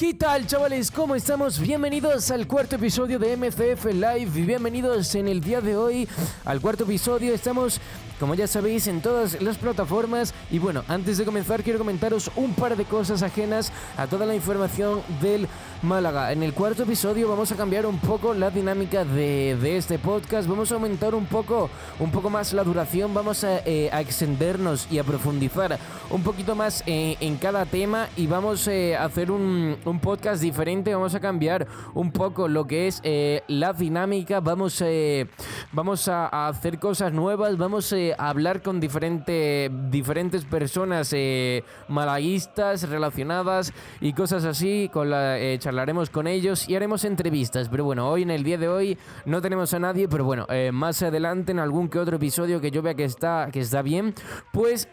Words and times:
¿Qué 0.00 0.14
tal 0.14 0.46
chavales? 0.46 0.90
¿Cómo 0.90 1.14
estamos? 1.14 1.60
Bienvenidos 1.60 2.30
al 2.30 2.46
cuarto 2.46 2.76
episodio 2.76 3.18
de 3.18 3.36
MCF 3.36 3.84
Live 3.92 4.30
y 4.34 4.46
bienvenidos 4.46 5.14
en 5.14 5.28
el 5.28 5.42
día 5.42 5.60
de 5.60 5.76
hoy 5.76 6.08
al 6.46 6.58
cuarto 6.62 6.84
episodio. 6.84 7.34
Estamos 7.34 7.78
como 8.20 8.34
ya 8.34 8.46
sabéis, 8.46 8.86
en 8.86 9.00
todas 9.00 9.40
las 9.40 9.56
plataformas. 9.56 10.34
Y 10.50 10.58
bueno, 10.58 10.84
antes 10.86 11.16
de 11.16 11.24
comenzar, 11.24 11.62
quiero 11.62 11.78
comentaros 11.78 12.30
un 12.36 12.52
par 12.52 12.76
de 12.76 12.84
cosas 12.84 13.22
ajenas 13.22 13.72
a 13.96 14.06
toda 14.06 14.26
la 14.26 14.34
información 14.34 15.00
del 15.22 15.48
Málaga. 15.82 16.30
En 16.30 16.42
el 16.42 16.52
cuarto 16.52 16.82
episodio 16.82 17.26
vamos 17.26 17.50
a 17.52 17.56
cambiar 17.56 17.86
un 17.86 17.98
poco 17.98 18.34
la 18.34 18.50
dinámica 18.50 19.04
de, 19.06 19.76
este 19.76 19.98
podcast. 19.98 20.46
Vamos 20.46 20.70
a 20.70 20.74
aumentar 20.74 21.14
un 21.14 21.24
poco, 21.24 21.70
un 21.98 22.10
poco 22.10 22.28
más 22.28 22.52
la 22.52 22.62
duración. 22.62 23.14
Vamos 23.14 23.44
a, 23.44 23.60
eh, 23.60 23.88
extendernos 23.94 24.86
y 24.90 24.98
a 24.98 25.04
profundizar 25.04 25.78
un 26.10 26.22
poquito 26.22 26.54
más 26.54 26.82
eh, 26.86 27.16
en 27.20 27.38
cada 27.38 27.64
tema. 27.64 28.10
Y 28.16 28.26
vamos 28.26 28.68
eh, 28.68 28.94
a 28.94 29.04
hacer 29.04 29.30
un, 29.30 29.78
podcast 30.02 30.42
diferente. 30.42 30.94
Vamos 30.94 31.14
a 31.14 31.20
cambiar 31.20 31.66
un 31.94 32.12
poco 32.12 32.46
lo 32.46 32.66
que 32.66 32.86
es 32.86 33.00
la 33.48 33.72
dinámica. 33.72 34.40
Vamos, 34.40 34.84
vamos 35.72 36.08
a, 36.08 36.26
a, 36.26 36.48
hacer 36.48 36.78
cosas 36.78 37.12
nuevas. 37.12 37.56
Vamos 37.56 37.90
a 37.92 38.09
hablar 38.18 38.62
con 38.62 38.80
diferente, 38.80 39.70
diferentes 39.90 40.44
personas 40.44 41.12
eh, 41.12 41.64
relacionadas 42.88 43.72
y 44.00 44.12
cosas 44.12 44.44
así. 44.44 44.90
Eh, 44.94 45.56
charlaremos 45.60 46.10
con 46.10 46.26
ellos 46.26 46.68
y 46.68 46.76
haremos 46.76 47.04
entrevistas. 47.04 47.68
Pero 47.68 47.84
bueno, 47.84 48.08
hoy 48.08 48.22
en 48.22 48.30
el 48.30 48.42
día 48.42 48.58
de 48.58 48.68
hoy 48.68 48.98
no 49.24 49.40
tenemos 49.40 49.74
a 49.74 49.78
nadie, 49.78 50.08
pero 50.08 50.24
bueno, 50.24 50.46
eh, 50.48 50.70
más 50.72 51.02
adelante 51.02 51.52
en 51.52 51.58
algún 51.58 51.88
que 51.88 51.98
otro 51.98 52.16
episodio 52.16 52.60
que 52.60 52.70
yo 52.70 52.82
vea 52.82 52.94
que 52.94 53.04
está, 53.04 53.48
que 53.52 53.60
está 53.60 53.82
bien, 53.82 54.14
pues 54.52 54.88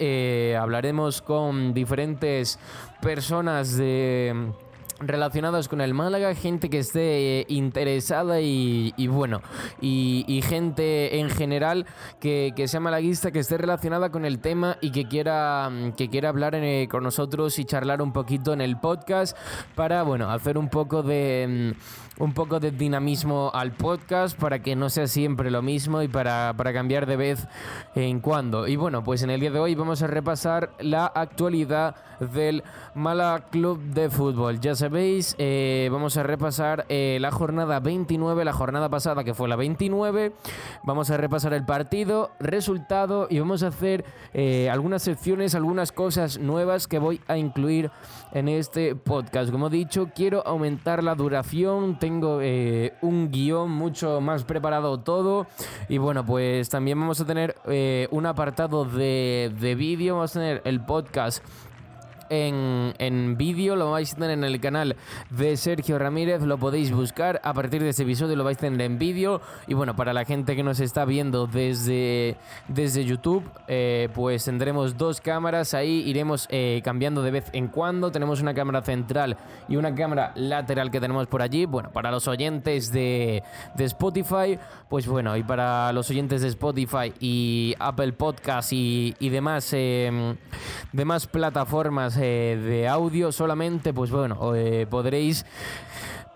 hablaremos 0.58 1.22
con 1.22 1.74
diferentes 1.74 2.60
personas 3.02 3.78
de 3.78 4.52
relacionados 5.00 5.68
con 5.68 5.82
el 5.82 5.94
Málaga, 5.94 6.34
gente 6.34 6.70
que 6.70 6.80
esté 6.80 7.42
eh, 7.42 7.46
interesada 7.50 8.42
y, 8.42 9.08
bueno, 9.08 9.42
y, 9.82 10.42
gente 10.44 11.20
en 11.20 11.30
general 11.30 11.86
que, 12.20 12.54
sea 12.68 12.80
malaguista, 12.80 13.32
que 13.32 13.40
esté 13.40 13.58
relacionada 13.58 14.12
con 14.12 14.26
el 14.26 14.40
tema 14.40 14.78
y 14.82 14.92
que 14.92 15.08
quiera, 15.08 15.70
que 15.96 16.10
quiera 16.10 16.30
hablar 16.30 16.56
eh, 16.56 16.88
con 16.90 17.04
nosotros 17.04 17.60
y 17.60 17.66
charlar 17.66 18.02
un 18.02 18.14
poquito 18.14 18.54
en 18.54 18.62
el 18.62 18.80
podcast 18.80 19.38
para, 19.76 20.04
bueno, 20.04 20.32
hacer 20.32 20.58
un 20.58 20.70
poco 20.70 21.04
de 21.04 21.74
mm, 21.76 22.08
un 22.20 22.34
poco 22.34 22.60
de 22.60 22.72
dinamismo 22.72 23.52
al 23.54 23.72
podcast 23.74 24.38
para 24.38 24.60
que 24.60 24.76
no 24.76 24.90
sea 24.90 25.08
siempre 25.08 25.52
lo 25.52 25.62
mismo 25.62 26.02
y 26.02 26.08
para, 26.08 26.54
para 26.58 26.74
cambiar 26.74 27.06
de 27.06 27.16
vez 27.16 27.48
en 27.96 28.20
cuando. 28.20 28.68
Y 28.68 28.76
bueno, 28.76 29.04
pues 29.04 29.22
en 29.24 29.30
el 29.30 29.40
día 29.40 29.52
de 29.52 29.60
hoy 29.60 29.76
vamos 29.76 30.02
a 30.02 30.08
repasar 30.08 30.72
la 30.80 31.06
actualidad 31.06 31.96
del 32.20 32.64
Málaga 32.96 33.46
Club 33.46 33.80
de 33.80 34.10
Fútbol. 34.10 34.60
Ya 34.60 34.74
sabéis, 34.76 34.87
eh, 34.90 35.90
vamos 35.92 36.16
a 36.16 36.24
repasar 36.24 36.86
eh, 36.88 37.18
la 37.20 37.30
jornada 37.32 37.80
29, 37.82 38.46
la 38.46 38.54
jornada 38.54 38.88
pasada 38.90 39.24
que 39.26 39.34
fue 39.34 39.50
la 39.50 39.58
29. 39.58 40.32
Vamos 40.84 41.10
a 41.10 41.18
repasar 41.18 41.54
el 41.54 41.66
partido, 41.66 42.32
resultado 42.40 43.28
y 43.30 43.40
vamos 43.40 43.64
a 43.64 43.68
hacer 43.68 44.06
eh, 44.34 44.70
algunas 44.70 45.04
secciones, 45.04 45.56
algunas 45.56 45.92
cosas 45.92 46.40
nuevas 46.40 46.88
que 46.88 47.00
voy 47.00 47.20
a 47.28 47.38
incluir 47.38 47.92
en 48.32 48.48
este 48.48 48.96
podcast. 48.96 49.52
Como 49.52 49.68
he 49.68 49.72
dicho, 49.72 50.10
quiero 50.16 50.46
aumentar 50.48 51.04
la 51.04 51.16
duración, 51.16 52.00
tengo 52.00 52.38
un 53.02 53.30
guion 53.32 53.70
mucho 53.70 54.22
más 54.22 54.44
preparado 54.46 55.00
todo 55.00 55.48
y 55.90 55.98
bueno, 55.98 56.26
pues 56.26 56.70
también 56.70 57.00
vamos 57.00 57.20
a 57.20 57.26
tener 57.26 57.56
un 58.12 58.26
apartado 58.26 58.86
de, 58.86 59.54
de 59.60 59.76
vídeo, 59.76 60.16
vamos 60.16 60.36
a 60.36 60.40
tener 60.40 60.62
el 60.66 60.82
podcast 60.82 61.44
en, 62.30 62.94
en 62.98 63.38
vídeo, 63.38 63.76
lo 63.76 63.92
vais 63.92 64.14
a 64.14 64.16
tener 64.16 64.32
en 64.32 64.44
el 64.44 64.60
canal 64.60 64.96
de 65.30 65.58
Sergio 65.58 65.98
Ramírez, 66.00 66.42
lo 66.42 66.58
podéis 66.58 66.92
buscar. 66.92 67.40
A 67.44 67.54
partir 67.54 67.82
de 67.82 67.90
este 67.90 68.04
episodio 68.04 68.36
lo 68.36 68.44
vais 68.44 68.58
a 68.58 68.62
tener 68.62 68.82
en 68.82 68.98
vídeo. 68.98 69.42
Y 69.68 69.74
bueno, 69.74 69.96
para 69.96 70.14
la 70.14 70.26
gente 70.26 70.56
que 70.56 70.64
nos 70.64 70.80
está 70.80 71.06
viendo 71.06 71.48
desde, 71.48 72.36
desde 72.68 73.06
YouTube, 73.06 73.44
eh, 73.68 74.10
pues 74.14 74.46
tendremos 74.46 74.98
dos 74.98 75.22
cámaras 75.22 75.74
ahí, 75.74 76.04
iremos 76.06 76.48
eh, 76.50 76.82
cambiando 76.84 77.22
de 77.22 77.32
vez 77.32 77.46
en 77.54 77.68
cuando. 77.68 78.12
Tenemos 78.12 78.42
una 78.42 78.54
cámara 78.54 78.82
central 78.82 79.38
y 79.68 79.76
una 79.76 79.94
cámara 79.96 80.32
lateral 80.36 80.92
que 80.92 81.00
tenemos 81.00 81.28
por 81.28 81.42
allí. 81.42 81.66
Bueno, 81.66 81.92
para 81.92 82.12
los 82.12 82.28
oyentes 82.28 82.92
de, 82.92 83.44
de 83.76 83.86
Spotify, 83.86 84.58
pues 84.90 85.08
bueno, 85.08 85.36
y 85.38 85.44
para 85.44 85.92
los 85.94 86.10
oyentes 86.10 86.42
de 86.42 86.50
Spotify 86.50 87.14
y 87.20 87.76
Apple 87.80 88.14
Podcast 88.14 88.74
y, 88.74 89.16
y 89.20 89.30
demás, 89.30 89.70
eh, 89.74 90.36
demás 90.92 91.28
plataformas 91.28 92.17
de 92.24 92.88
audio 92.88 93.32
solamente, 93.32 93.94
pues 93.94 94.12
bueno, 94.12 94.56
eh, 94.56 94.88
podréis 94.90 95.46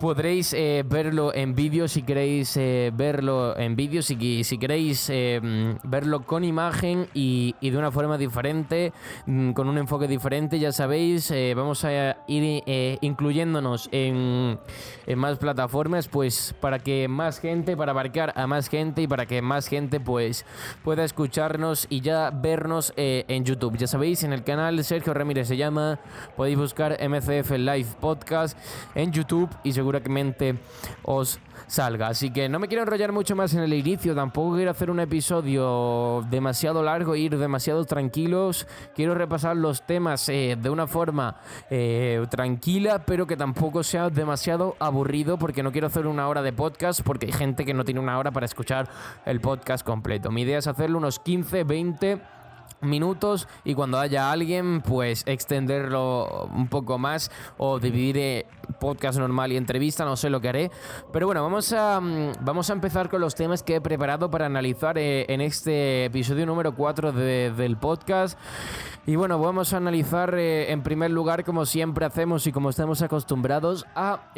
podréis 0.02 0.52
eh, 0.54 0.84
verlo 0.84 1.32
en 1.32 1.54
vídeo 1.54 1.88
si 1.88 2.02
queréis 2.02 2.58
eh, 2.58 2.92
verlo 2.92 3.56
en 3.56 3.76
vídeo, 3.76 4.02
si, 4.02 4.44
si 4.44 4.58
queréis 4.58 5.08
eh, 5.12 5.40
verlo 5.84 6.26
con 6.26 6.44
imagen 6.44 7.08
y, 7.14 7.56
de 7.62 7.78
una 7.78 7.92
forma 7.92 8.18
diferente, 8.18 8.94
mm, 9.28 9.52
con 9.52 9.70
un 9.70 9.78
enfoque 9.78 10.08
diferente, 10.08 10.58
ya 10.58 10.72
sabéis, 10.72 11.32
vamos 11.56 11.86
a 11.86 12.18
ir 12.28 12.64
incluyéndonos 13.02 13.90
en, 13.92 14.58
más 15.16 15.38
plataformas, 15.38 16.08
pues 16.08 16.56
para 16.60 16.80
que 16.80 17.08
más 17.08 17.40
gente, 17.40 17.78
para 17.78 17.92
abarcar 17.92 18.34
a 18.36 18.48
más 18.48 18.70
gente 18.70 19.04
y 19.04 19.08
para 19.08 19.28
que 19.28 19.44
más 19.44 19.68
gente 19.68 20.00
pues 20.00 20.46
pueda 20.84 21.04
escucharnos 21.04 21.86
y 21.90 22.02
ya 22.02 22.32
vernos 22.32 22.92
en 22.98 23.46
YouTube. 23.46 23.78
Ya 23.78 23.86
sabéis, 23.86 24.24
en 24.24 24.34
el 24.34 24.44
canal 24.44 24.84
Sergio 24.84 25.14
Ramírez 25.14 25.48
se 25.48 25.58
llama, 25.58 26.00
podéis 26.36 26.58
buscar 26.58 26.98
MCF 27.00 27.52
Live 27.52 27.90
Podcast 28.00 28.58
en 28.96 29.12
YouTube 29.12 29.50
y 29.64 29.74
seguro 29.74 29.91
seguramente 29.92 30.56
os 31.04 31.40
salga. 31.68 32.08
Así 32.08 32.32
que 32.32 32.50
no 32.50 32.60
me 32.60 32.68
quiero 32.68 32.84
enrollar 32.84 33.12
mucho 33.12 33.36
más 33.36 33.54
en 33.54 33.62
el 33.62 33.74
inicio, 33.74 34.16
tampoco 34.16 34.56
quiero 34.56 34.72
hacer 34.72 34.90
un 34.90 35.00
episodio 35.00 36.26
demasiado 36.30 36.84
largo, 36.84 37.16
ir 37.16 37.38
demasiado 37.38 37.86
tranquilos. 37.86 38.68
Quiero 38.96 39.16
repasar 39.16 39.56
los 39.56 39.86
temas 39.86 40.28
eh, 40.30 40.58
de 40.60 40.70
una 40.70 40.88
forma 40.88 41.38
eh, 41.70 42.26
tranquila, 42.30 43.06
pero 43.06 43.28
que 43.28 43.38
tampoco 43.38 43.84
sea 43.84 44.10
demasiado 44.10 44.76
aburrido, 44.80 45.38
porque 45.38 45.64
no 45.64 45.72
quiero 45.72 45.88
hacer 45.88 46.08
una 46.08 46.28
hora 46.28 46.42
de 46.42 46.54
podcast, 46.54 47.02
porque 47.02 47.28
hay 47.28 47.34
gente 47.34 47.66
que 47.66 47.74
no 47.74 47.86
tiene 47.86 48.00
una 48.00 48.18
hora 48.18 48.32
para 48.32 48.46
escuchar 48.46 48.90
el 49.26 49.40
podcast 49.42 49.86
completo. 49.86 50.32
Mi 50.32 50.42
idea 50.42 50.60
es 50.60 50.68
hacerlo 50.68 50.98
unos 50.98 51.20
15, 51.20 51.64
20 51.64 52.41
minutos 52.82 53.48
y 53.64 53.74
cuando 53.74 54.00
haya 54.00 54.32
alguien 54.32 54.82
pues 54.82 55.24
extenderlo 55.26 56.50
un 56.54 56.68
poco 56.68 56.98
más 56.98 57.32
o 57.58 57.80
dividir 57.80 58.18
eh, 58.18 58.46
podcast 58.80 59.20
normal 59.20 59.52
y 59.52 59.58
entrevista, 59.58 60.06
no 60.06 60.16
sé 60.16 60.30
lo 60.30 60.42
que 60.42 60.50
haré. 60.50 60.72
Pero 61.12 61.28
bueno, 61.28 61.44
vamos 61.44 61.72
a, 61.74 62.00
mm, 62.00 62.34
vamos 62.42 62.70
a 62.70 62.74
empezar 62.74 63.10
con 63.10 63.22
los 63.22 63.36
temas 63.36 63.64
que 63.64 63.76
he 63.76 63.82
preparado 63.82 64.30
para 64.30 64.46
analizar 64.46 64.98
eh, 64.98 65.26
en 65.30 65.42
este 65.42 66.06
episodio 66.06 66.46
número 66.46 66.74
4 66.76 67.12
del 67.12 67.78
podcast. 67.78 68.38
Y 69.06 69.16
bueno, 69.16 69.40
vamos 69.40 69.74
a 69.74 69.78
analizar 69.78 70.36
eh, 70.36 70.72
en 70.72 70.84
primer 70.84 71.12
lugar, 71.12 71.44
como 71.44 71.66
siempre 71.66 72.06
hacemos 72.06 72.46
y 72.48 72.52
como 72.52 72.70
estamos 72.70 73.02
acostumbrados, 73.02 73.86
a 73.96 74.32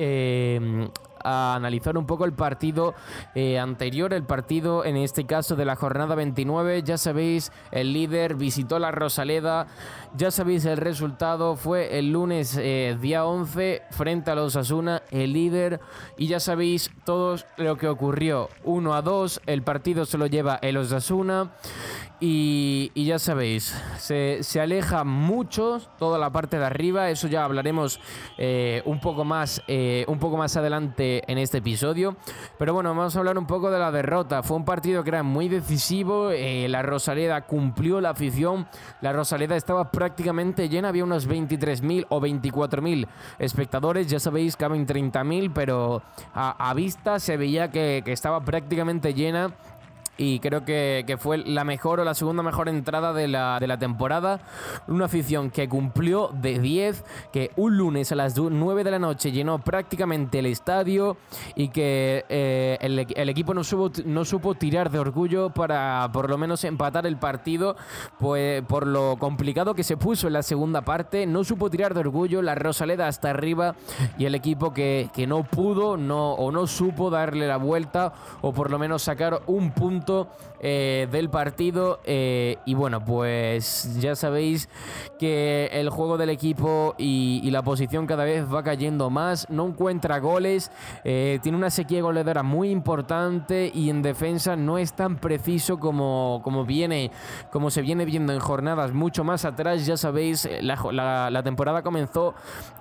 a 1.23 1.56
analizar 1.56 1.97
un 1.97 2.06
poco 2.06 2.25
el 2.25 2.34
partido 2.34 2.94
eh, 3.35 3.59
anterior, 3.59 4.13
el 4.13 4.23
partido 4.23 4.85
en 4.85 4.97
este 4.97 5.25
caso 5.25 5.56
de 5.56 5.66
la 5.66 5.75
jornada 5.75 6.16
29. 6.16 6.84
Ya 6.84 6.97
sabéis, 6.97 7.51
el 7.72 7.94
líder 7.94 8.35
visitó 8.35 8.79
la 8.79 8.91
Rosaleda, 8.91 9.67
ya 10.16 10.31
sabéis 10.31 10.66
el 10.66 10.78
resultado, 10.78 11.56
fue 11.56 11.97
el 11.97 12.11
lunes 12.11 12.57
eh, 12.59 12.97
día 13.00 13.25
11 13.25 13.84
frente 13.91 14.31
a 14.31 14.35
los 14.35 14.56
Asuna, 14.56 15.03
el 15.11 15.34
líder, 15.34 15.79
y 16.17 16.28
ya 16.28 16.39
sabéis 16.39 16.91
todo 17.06 17.38
lo 17.57 17.78
que 17.78 17.88
ocurrió. 17.88 18.50
1 18.63 18.94
a 18.94 19.01
2, 19.01 19.41
el 19.45 19.63
partido 19.63 20.05
se 20.05 20.17
lo 20.17 20.28
lleva 20.28 20.59
el 20.61 20.78
Osasuna. 20.78 21.51
Y, 22.25 22.90
ya 22.95 23.19
sabéis, 23.19 23.75
se, 23.97 24.61
aleja 24.61 25.03
mucho 25.03 25.81
toda 26.00 26.17
la 26.17 26.31
parte 26.31 26.57
de 26.57 26.63
arriba. 26.63 27.09
Eso 27.09 27.28
ya 27.28 27.44
hablaremos 27.44 28.00
eh, 28.38 28.81
un, 28.85 29.01
poco 29.01 29.25
más, 29.25 29.61
un 30.07 30.19
poco 30.19 30.37
más 30.37 30.55
adelante 30.55 31.12
en 31.27 31.37
este 31.37 31.59
episodio. 31.59 32.15
Pero 32.57 32.73
bueno, 32.73 32.89
vamos 32.89 33.15
a 33.15 33.19
hablar 33.19 33.37
un 33.37 33.45
poco 33.45 33.69
de 33.69 33.79
la 33.79 33.91
derrota. 33.91 34.41
Fue 34.43 34.57
un 34.57 34.65
partido 34.65 35.03
que 35.03 35.09
era 35.09 35.23
muy 35.23 35.49
decisivo. 35.49 36.31
Eh, 36.31 36.67
la 36.69 36.81
Rosaleda 36.81 37.41
cumplió 37.41 38.01
la 38.01 38.09
afición. 38.11 38.67
La 39.01 39.13
Rosaleda 39.13 39.55
estaba 39.55 39.91
prácticamente 39.91 40.69
llena. 40.69 40.89
Había 40.89 41.03
unos 41.03 41.27
23.000 41.27 42.07
o 42.09 42.21
24.000 42.21 43.07
espectadores. 43.39 44.07
Ya 44.07 44.19
sabéis, 44.19 44.55
caben 44.55 44.87
30.000, 44.87 45.51
pero 45.53 46.01
a, 46.33 46.73
vista 46.73 47.19
se 47.19 47.37
veía 47.37 47.69
que, 47.69 48.01
que 48.03 48.11
estaba 48.11 48.41
prácticamente 48.41 49.13
llena 49.13 49.53
y 50.17 50.39
creo 50.39 50.63
que, 50.63 51.03
que, 51.07 51.17
fue 51.17 51.39
la 51.39 51.63
mejor 51.63 51.99
o 51.99 52.03
la 52.03 52.13
segunda 52.13 52.43
mejor 52.43 52.69
entrada 52.69 53.13
de 53.13 53.27
la, 53.27 53.59
de 53.59 53.65
la 53.67 53.79
temporada. 53.79 54.41
Una 54.87 55.05
afición 55.05 55.49
que 55.49 55.67
cumplió 55.67 56.29
de 56.33 56.59
10, 56.59 57.03
que 57.31 57.51
un 57.55 57.77
lunes 57.77 58.11
a 58.11 58.15
las 58.15 58.37
9 58.37 58.83
de 58.83 58.91
la 58.91 58.99
noche 58.99 59.31
llenó 59.31 59.59
prácticamente 59.59 60.39
el 60.39 60.45
estadio 60.45 61.17
y 61.55 61.69
que 61.69 62.25
eh, 62.29 62.77
el, 62.81 63.07
el, 63.15 63.29
equipo 63.29 63.55
no 63.55 63.63
supo, 63.63 63.91
no 64.05 64.23
supo 64.23 64.53
tirar 64.53 64.91
de 64.91 64.99
orgullo 64.99 65.49
para 65.49 66.07
por 66.13 66.29
lo 66.29 66.37
menos 66.37 66.63
empatar 66.63 67.07
el 67.07 67.17
partido, 67.17 67.75
pues 68.19 68.61
por 68.63 68.85
lo 68.85 69.17
complicado 69.17 69.73
que 69.73 69.83
se 69.83 69.97
puso 69.97 70.27
en 70.27 70.33
la 70.33 70.43
segunda 70.43 70.81
parte, 70.81 71.25
no 71.25 71.43
supo 71.43 71.71
tirar 71.71 71.95
de 71.95 72.01
orgullo, 72.01 72.43
la 72.43 72.53
Rosaleda 72.53 73.07
hasta 73.07 73.31
arriba 73.31 73.75
y 74.19 74.25
el 74.25 74.35
equipo 74.35 74.73
que, 74.73 75.09
que 75.13 75.25
no 75.25 75.43
pudo 75.43 75.97
no, 75.97 76.33
o 76.33 76.51
no 76.51 76.67
supo 76.67 77.09
darle 77.09 77.47
la 77.47 77.57
vuelta 77.57 78.13
o 78.41 78.53
por 78.53 78.69
lo 78.69 78.77
menos 78.77 79.01
sacar 79.01 79.41
un 79.47 79.71
punto 79.71 80.03
eh, 80.66 81.09
del 81.11 81.29
partido. 81.29 82.00
Eh, 82.05 82.58
y 82.64 82.73
bueno, 82.73 83.03
pues 83.03 84.00
ya 84.00 84.16
sabéis 84.16 84.70
que 85.20 85.70
el 85.73 85.90
juego 85.90 86.17
del 86.17 86.29
equipo 86.29 86.96
y, 86.97 87.52
la 87.52 87.61
posición 87.61 88.08
cada 88.08 88.23
vez 88.23 88.46
va 88.52 88.64
cayendo 88.64 89.09
más. 89.09 89.50
No 89.50 89.67
encuentra 89.67 90.20
goles. 90.20 90.72
Eh, 91.03 91.40
tiene 91.44 91.58
una 91.58 91.70
sequía 91.70 92.02
goleadora 92.02 92.44
muy 92.44 92.70
importante 92.70 93.70
y 93.76 93.90
en 93.90 94.02
defensa 94.02 94.55
no 94.55 94.78
es 94.78 94.94
tan 94.94 95.17
preciso 95.17 95.79
como, 95.79 96.40
como, 96.46 96.64
viene, 96.66 97.11
como 97.52 97.70
se 97.70 97.82
viene 97.82 98.06
viendo 98.06 98.32
en 98.32 98.40
jornadas 98.40 98.94
mucho 98.94 99.26
más 99.26 99.44
atrás. 99.44 99.85
Ya 99.85 99.97
sabéis, 99.97 100.47
la, 100.61 101.44
temporada 101.44 101.84
comenzó 101.84 102.35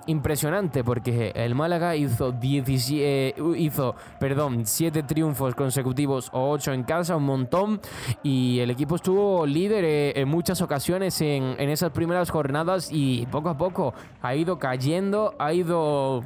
impresionante 0.07 0.85
porque 0.85 1.33
el 1.35 1.53
Málaga 1.53 1.97
hizo, 1.97 2.31
17, 2.31 3.35
hizo 3.57 3.95
perdón, 4.19 4.65
7 4.65 5.03
triunfos 5.03 5.53
consecutivos 5.53 6.29
o 6.31 6.49
8 6.51 6.71
en 6.71 6.83
casa 6.83 7.12
un 7.15 7.25
montón 7.25 7.81
y 8.23 8.59
el 8.59 8.69
equipo 8.69 8.95
estuvo 8.95 9.45
líder 9.45 9.83
eh, 9.85 10.13
en 10.15 10.27
muchas 10.27 10.61
ocasiones 10.61 11.19
en, 11.21 11.55
en 11.57 11.69
esas 11.69 11.91
primeras 11.91 12.29
jornadas 12.29 12.89
y 12.91 13.25
poco 13.27 13.49
a 13.49 13.57
poco 13.57 13.93
ha 14.21 14.35
ido 14.35 14.59
cayendo, 14.59 15.35
ha 15.39 15.53
ido 15.53 16.23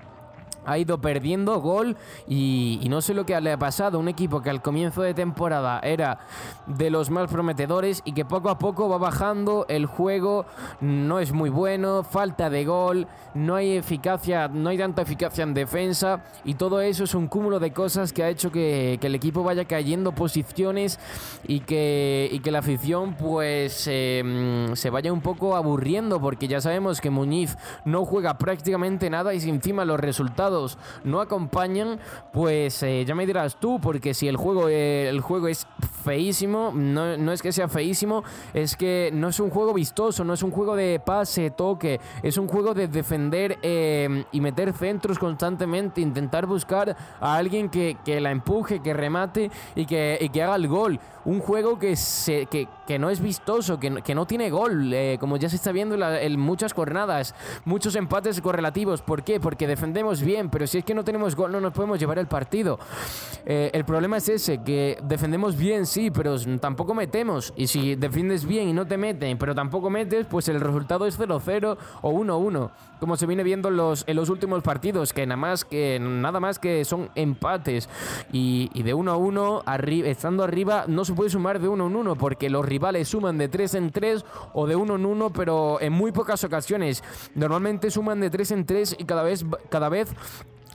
ha 0.68 0.78
ido 0.78 1.00
perdiendo 1.00 1.60
gol 1.60 1.96
y, 2.28 2.86
no 2.90 3.02
sé 3.02 3.14
lo 3.14 3.26
que 3.26 3.40
le 3.42 3.54
ha 3.54 3.58
pasado. 3.58 4.00
Un 4.00 4.10
equipo 4.10 4.42
que 4.42 4.50
al 4.50 4.62
comienzo 4.62 5.02
de 5.02 5.14
temporada 5.14 5.80
era 5.80 6.20
de 6.68 6.90
los 6.90 7.10
más 7.10 7.32
prometedores 7.32 8.02
y 8.06 8.12
que 8.12 8.26
poco 8.26 8.50
a 8.50 8.60
poco 8.60 8.90
va 8.90 8.98
bajando. 8.98 9.66
El 9.70 9.86
juego 9.86 10.46
no 10.82 11.20
es 11.20 11.32
muy 11.32 11.50
bueno, 11.50 12.04
falta 12.04 12.50
de 12.50 12.66
gol, 12.66 13.08
no 13.34 13.56
hay 13.56 13.78
eficacia, 13.78 14.48
no 14.48 14.70
hay 14.70 14.78
tanta 14.78 15.02
eficacia 15.02 15.44
en 15.44 15.54
defensa 15.54 16.24
y 16.44 16.56
todo 16.56 16.82
eso 16.82 17.06
es 17.06 17.16
un 17.16 17.28
cúmulo 17.28 17.60
de 17.60 17.72
cosas 17.72 18.12
que 18.12 18.24
ha 18.24 18.30
hecho 18.30 18.52
que, 18.52 19.00
el 19.08 19.16
equipo 19.16 19.42
vaya 19.42 19.64
cayendo 19.64 20.12
posiciones 20.12 21.00
y 21.48 21.62
que, 21.62 22.28
y 22.30 22.40
que 22.40 22.52
la 22.52 22.60
afición 22.60 23.14
pues 23.14 23.88
em, 23.90 24.76
se 24.76 24.90
vaya 24.90 25.14
un 25.14 25.22
poco 25.22 25.56
aburriendo 25.56 26.20
porque 26.20 26.50
ya 26.50 26.60
sabemos 26.60 27.00
que 27.00 27.10
Muñiz 27.10 27.56
no 27.86 28.04
juega 28.04 28.38
prácticamente 28.38 29.10
nada 29.10 29.34
y 29.34 29.50
encima 29.50 29.86
los 29.86 29.98
resultados 29.98 30.57
no 31.04 31.22
acompañan, 31.22 32.00
pues 32.32 32.82
eh, 32.84 33.06
ya 33.06 33.16
me 33.16 33.26
dirás 33.26 33.60
tú, 33.60 33.80
porque 33.80 34.14
si 34.14 34.28
el 34.28 34.38
juego, 34.38 34.70
eh, 34.70 35.10
el 35.10 35.22
juego 35.22 35.48
es 35.48 35.68
feísimo, 36.04 36.72
no, 36.74 37.18
no, 37.18 37.32
es 37.32 37.42
que 37.42 37.52
sea 37.52 37.68
feísimo, 37.68 38.24
es 38.54 38.76
que 38.76 39.10
no 39.14 39.30
es 39.30 39.40
un 39.40 39.50
juego 39.50 39.74
vistoso, 39.74 40.24
no 40.24 40.34
es 40.34 40.44
un 40.44 40.52
juego 40.52 40.76
de 40.76 41.02
pase, 41.04 41.52
toque, 41.52 42.00
es 42.24 42.38
un 42.38 42.48
juego 42.48 42.74
de 42.74 42.88
defender 42.88 43.60
eh, 43.62 44.26
y 44.32 44.42
meter 44.42 44.74
centros 44.74 45.20
constantemente, 45.20 46.02
intentar 46.02 46.46
buscar 46.46 46.96
a 47.20 47.36
alguien 47.36 47.70
que, 47.70 47.98
que 48.06 48.22
la 48.22 48.32
empuje, 48.32 48.82
que 48.82 48.94
remate 48.94 49.52
y 49.76 49.86
que, 49.86 50.18
y 50.22 50.30
que 50.30 50.44
haga 50.44 50.56
el 50.56 50.68
gol. 50.68 51.00
Un 51.28 51.40
juego 51.42 51.78
que, 51.78 51.96
se, 51.96 52.48
que, 52.48 52.68
que 52.88 52.98
no 52.98 53.12
es 53.12 53.20
vistoso, 53.20 53.80
que, 53.80 54.02
que 54.02 54.16
no 54.16 54.26
tiene 54.26 54.50
gol, 54.50 54.94
como 55.20 55.38
ya 55.38 55.50
se 55.50 55.58
está 55.58 55.72
viendo 55.72 55.96
en 55.96 56.40
muchas 56.40 56.74
jornadas, 56.74 57.36
muchos 57.66 57.96
empates 57.96 58.42
correlativos. 58.42 59.02
¿Por 59.02 59.24
qué? 59.24 59.40
Porque 59.40 59.68
defendemos 59.68 60.22
bien, 60.22 60.50
pero 60.50 60.66
si 60.66 60.80
es 60.80 60.86
que 60.86 60.96
no 60.96 61.04
tenemos 61.04 61.36
gol 61.36 61.52
no 61.52 61.62
nos 61.62 61.74
podemos 61.74 62.00
llevar 62.00 62.18
el 62.20 62.28
partido. 62.28 62.80
Eh, 63.46 63.72
el 63.74 63.86
problema 63.86 64.18
es 64.18 64.30
ese, 64.30 64.62
que 64.64 64.98
defendemos 65.04 65.56
bien, 65.56 65.86
sí, 65.86 66.12
pero 66.12 66.38
tampoco 66.60 66.94
metemos. 66.94 67.54
Y 67.56 67.68
si 67.68 67.96
defiendes 67.96 68.46
bien 68.46 68.68
y 68.68 68.74
no 68.74 68.86
te 68.86 68.98
meten, 68.98 69.38
pero 69.38 69.56
tampoco 69.56 69.90
metes, 69.90 70.26
pues 70.26 70.48
el 70.50 70.60
resultado 70.60 71.06
es 71.06 71.20
0-0 71.20 71.78
o 72.02 72.12
1-1, 72.12 72.70
como 73.00 73.16
se 73.16 73.26
viene 73.26 73.44
viendo 73.44 73.70
en 73.70 73.78
los, 73.78 74.04
en 74.08 74.16
los 74.16 74.30
últimos 74.30 74.64
partidos, 74.64 75.14
que 75.14 75.26
nada 75.26 75.38
más 75.38 75.66
que, 75.66 76.00
nada 76.00 76.40
más 76.40 76.60
que 76.60 76.84
son 76.86 77.10
empates. 77.16 77.90
Y, 78.32 78.70
de 78.84 78.96
1-1, 78.96 80.06
estando 80.06 80.44
arriba, 80.44 80.86
no 80.88 81.04
se 81.04 81.14
puede 81.18 81.32
sumar 81.32 81.60
de 81.60 81.68
1 81.68 81.86
1, 81.88 82.16
porque 82.16 82.50
los 82.50 82.64
rivales 82.64 83.08
suman 83.08 83.40
de 83.40 83.50
3 83.50 83.74
en 83.74 83.92
3 83.92 84.24
o 84.54 84.68
de 84.68 84.76
1 84.76 84.96
en 84.96 85.06
1, 85.06 85.30
pero 85.32 85.82
en 85.82 85.92
muy 85.92 86.12
pocas 86.12 86.44
ocasiones. 86.44 87.04
Normalmente 87.34 87.90
suman 87.90 88.20
de 88.20 88.30
3 88.30 88.52
en 88.52 88.66
3 88.68 88.96
y 89.00 89.06
cada 89.06 89.24
vez, 89.24 89.44
cada 89.70 89.90
vez 89.90 90.10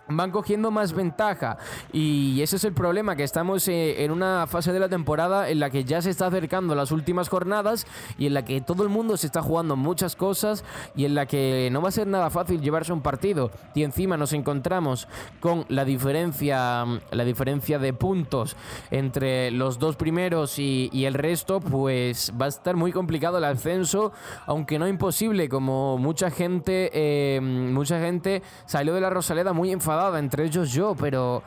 van 0.08 0.30
cogiendo 0.30 0.70
más 0.70 0.92
ventaja. 0.92 1.58
Y 1.92 2.40
ese 2.42 2.56
es 2.56 2.64
el 2.64 2.72
problema 2.72 3.16
que 3.16 3.24
estamos 3.24 3.66
eh, 3.68 4.04
en 4.04 4.10
una 4.10 4.46
fase 4.46 4.72
de 4.72 4.80
la 4.80 4.88
temporada 4.88 5.48
en 5.48 5.60
la 5.60 5.70
que 5.70 5.84
ya 5.84 6.02
se 6.02 6.10
está 6.10 6.26
acercando 6.26 6.74
las 6.74 6.92
últimas 6.92 7.28
jornadas 7.28 7.86
y 8.18 8.26
en 8.26 8.34
la 8.34 8.44
que 8.44 8.60
todo 8.60 8.82
el 8.82 8.88
mundo 8.88 9.16
se 9.16 9.26
está 9.26 9.42
jugando 9.42 9.76
muchas 9.76 10.16
cosas 10.16 10.64
y 10.94 11.04
en 11.04 11.14
la 11.14 11.26
que 11.26 11.68
no 11.72 11.80
va 11.82 11.88
a 11.88 11.92
ser 11.92 12.06
nada 12.06 12.30
fácil 12.30 12.60
llevarse 12.60 12.92
un 12.92 13.02
partido. 13.02 13.50
Y 13.74 13.82
encima 13.82 14.16
nos 14.16 14.32
encontramos 14.32 15.08
con 15.40 15.64
la 15.68 15.84
diferencia 15.84 16.84
la 17.10 17.24
diferencia 17.24 17.78
de 17.78 17.92
puntos 17.92 18.56
entre 18.90 19.50
los 19.50 19.78
dos 19.78 19.96
primeros 19.96 20.58
y, 20.58 20.90
el 21.02 21.14
resto 21.14 21.58
pues 21.58 22.32
va 22.40 22.46
a 22.46 22.48
estar 22.48 22.76
muy 22.76 22.92
complicado 22.92 23.38
el 23.38 23.44
ascenso 23.44 24.12
aunque 24.46 24.78
no 24.78 24.86
imposible 24.86 25.48
como 25.48 25.98
mucha 25.98 26.30
gente 26.30 26.90
eh, 26.94 27.40
mucha 27.40 27.98
gente 27.98 28.40
salió 28.66 28.94
de 28.94 29.00
la 29.00 29.10
Rosaleda 29.10 29.52
muy 29.52 29.72
enfadada 29.72 30.01
entre 30.18 30.44
ellos 30.44 30.72
yo, 30.72 30.94
pero 30.98 31.42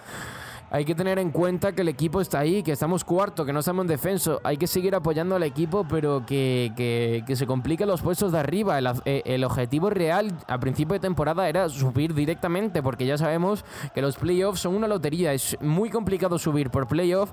hay 0.72 0.84
que 0.84 0.96
tener 0.96 1.20
en 1.20 1.32
cuenta 1.32 1.74
que 1.74 1.82
el 1.82 1.88
equipo 1.88 2.22
está 2.22 2.40
ahí, 2.40 2.64
que 2.64 2.72
estamos 2.72 3.04
cuarto, 3.04 3.46
que 3.46 3.54
no 3.54 3.60
estamos 3.60 3.84
en 3.84 3.88
defenso. 3.88 4.42
Hay 4.44 4.58
que 4.58 4.68
seguir 4.68 4.96
apoyando 4.96 5.36
al 5.36 5.44
equipo, 5.44 5.86
pero 5.88 6.26
que, 6.26 6.74
que, 6.76 7.36
se 7.36 7.46
compliquen 7.46 7.88
los 7.88 8.02
puestos 8.02 8.32
de 8.32 8.40
arriba. 8.40 8.80
El, 8.80 8.88
eh, 9.06 9.22
el, 9.26 9.44
objetivo 9.44 9.90
real 9.90 10.32
a 10.48 10.60
principio 10.60 10.94
de 10.94 11.00
temporada 11.00 11.48
era 11.48 11.70
subir 11.70 12.14
directamente, 12.14 12.82
porque 12.82 13.06
ya 13.06 13.18
sabemos 13.18 13.64
que 13.94 14.02
los 14.02 14.16
playoffs 14.18 14.62
son 14.62 14.76
una 14.76 14.88
lotería. 14.88 15.34
Es 15.34 15.58
muy 15.62 15.90
complicado 15.90 16.40
subir 16.40 16.70
por 16.70 16.88
playoff, 16.88 17.30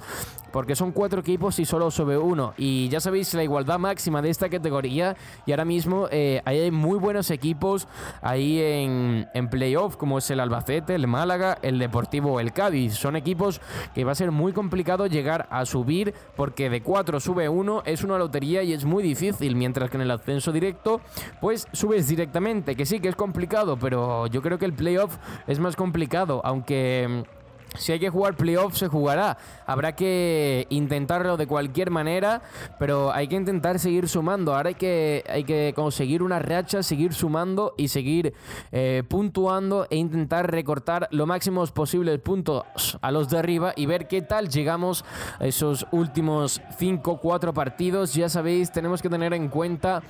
porque 0.52 0.76
son 0.76 0.93
cuatro 0.93 1.20
equipos 1.20 1.58
y 1.58 1.64
solo 1.64 1.90
sube 1.90 2.19
uno. 2.19 2.52
Y 2.56 2.88
ya 2.90 3.00
sabéis 3.00 3.32
la 3.35 3.43
igualdad 3.43 3.78
máxima 3.78 4.20
de 4.20 4.31
esta 4.31 4.49
categoría. 4.50 5.17
Y 5.46 5.52
ahora 5.52 5.64
mismo 5.64 6.06
eh, 6.11 6.43
hay 6.44 6.70
muy 6.70 6.99
buenos 6.99 7.31
equipos 7.31 7.88
ahí 8.20 8.61
en, 8.61 9.28
en 9.32 9.49
playoff, 9.49 9.96
como 9.96 10.19
es 10.19 10.31
el 10.31 10.40
Albacete, 10.40 10.94
el 10.94 11.06
Málaga, 11.06 11.58
el 11.62 11.78
Deportivo, 11.78 12.38
el 12.38 12.52
Cádiz. 12.52 12.94
Son 12.94 13.17
equipos 13.23 13.61
que 13.95 14.05
va 14.05 14.13
a 14.13 14.17
ser 14.17 14.31
muy 14.31 14.53
complicado 14.53 15.07
llegar 15.07 15.47
a 15.51 15.65
subir 15.65 16.13
porque 16.37 16.69
de 16.69 16.83
4 16.83 17.21
sube 17.21 17.49
1 17.49 17.83
es 17.87 18.05
una 18.05 18.19
lotería 18.19 18.63
y 18.63 18.73
es 18.73 18.85
muy 18.85 19.03
difícil, 19.03 19.57
mientras 19.57 19.91
que 19.91 19.97
en 19.97 20.03
el 20.03 20.11
ascenso 20.11 20.53
directo 20.53 21.01
pues 21.41 21.67
subes 21.73 22.09
directamente, 22.09 22.77
que 22.77 22.87
sí 22.87 23.01
que 23.01 23.09
es 23.09 23.17
complicado, 23.17 23.79
pero 23.79 24.27
yo 24.27 24.43
creo 24.43 24.59
que 24.59 24.67
el 24.67 24.73
playoff 24.75 25.17
es 25.47 25.59
más 25.59 25.77
complicado, 25.77 26.41
aunque 26.45 27.25
si 27.76 27.93
hay 27.93 27.99
que 27.99 28.11
jugar 28.11 28.37
playoff, 28.37 28.76
se 28.76 28.88
jugará. 28.88 29.38
Habrá 29.67 29.95
que 29.95 30.67
intentarlo 30.71 31.37
de 31.37 31.47
cualquier 31.47 31.91
manera, 31.91 32.43
pero 32.79 33.12
hay 33.12 33.29
que 33.29 33.37
intentar 33.37 33.79
seguir 33.79 34.09
sumando. 34.09 34.55
Ahora 34.55 34.69
hay 34.69 34.75
que, 34.75 35.25
hay 35.29 35.45
que 35.45 35.73
conseguir 35.75 36.23
una 36.23 36.38
racha, 36.38 36.83
seguir 36.83 37.14
sumando 37.14 37.75
y 37.76 37.88
seguir 37.88 38.35
eh, 38.71 39.02
puntuando 39.09 39.87
e 39.91 39.97
intentar 39.97 40.50
recortar 40.50 41.09
lo 41.11 41.26
máximos 41.26 41.73
posibles 41.73 42.19
puntos 42.21 42.99
a 43.00 43.11
los 43.11 43.29
de 43.29 43.38
arriba 43.38 43.73
y 43.76 43.87
ver 43.87 44.09
qué 44.09 44.23
tal 44.23 44.49
llegamos 44.49 45.05
a 45.38 45.47
esos 45.47 45.87
últimos 45.93 46.61
5, 46.79 47.19
4 47.21 47.55
partidos. 47.55 48.14
Ya 48.14 48.29
sabéis, 48.29 48.73
tenemos 48.73 49.02
que 49.02 49.09
tener 49.09 49.33
en 49.35 49.49
cuenta 49.49 50.02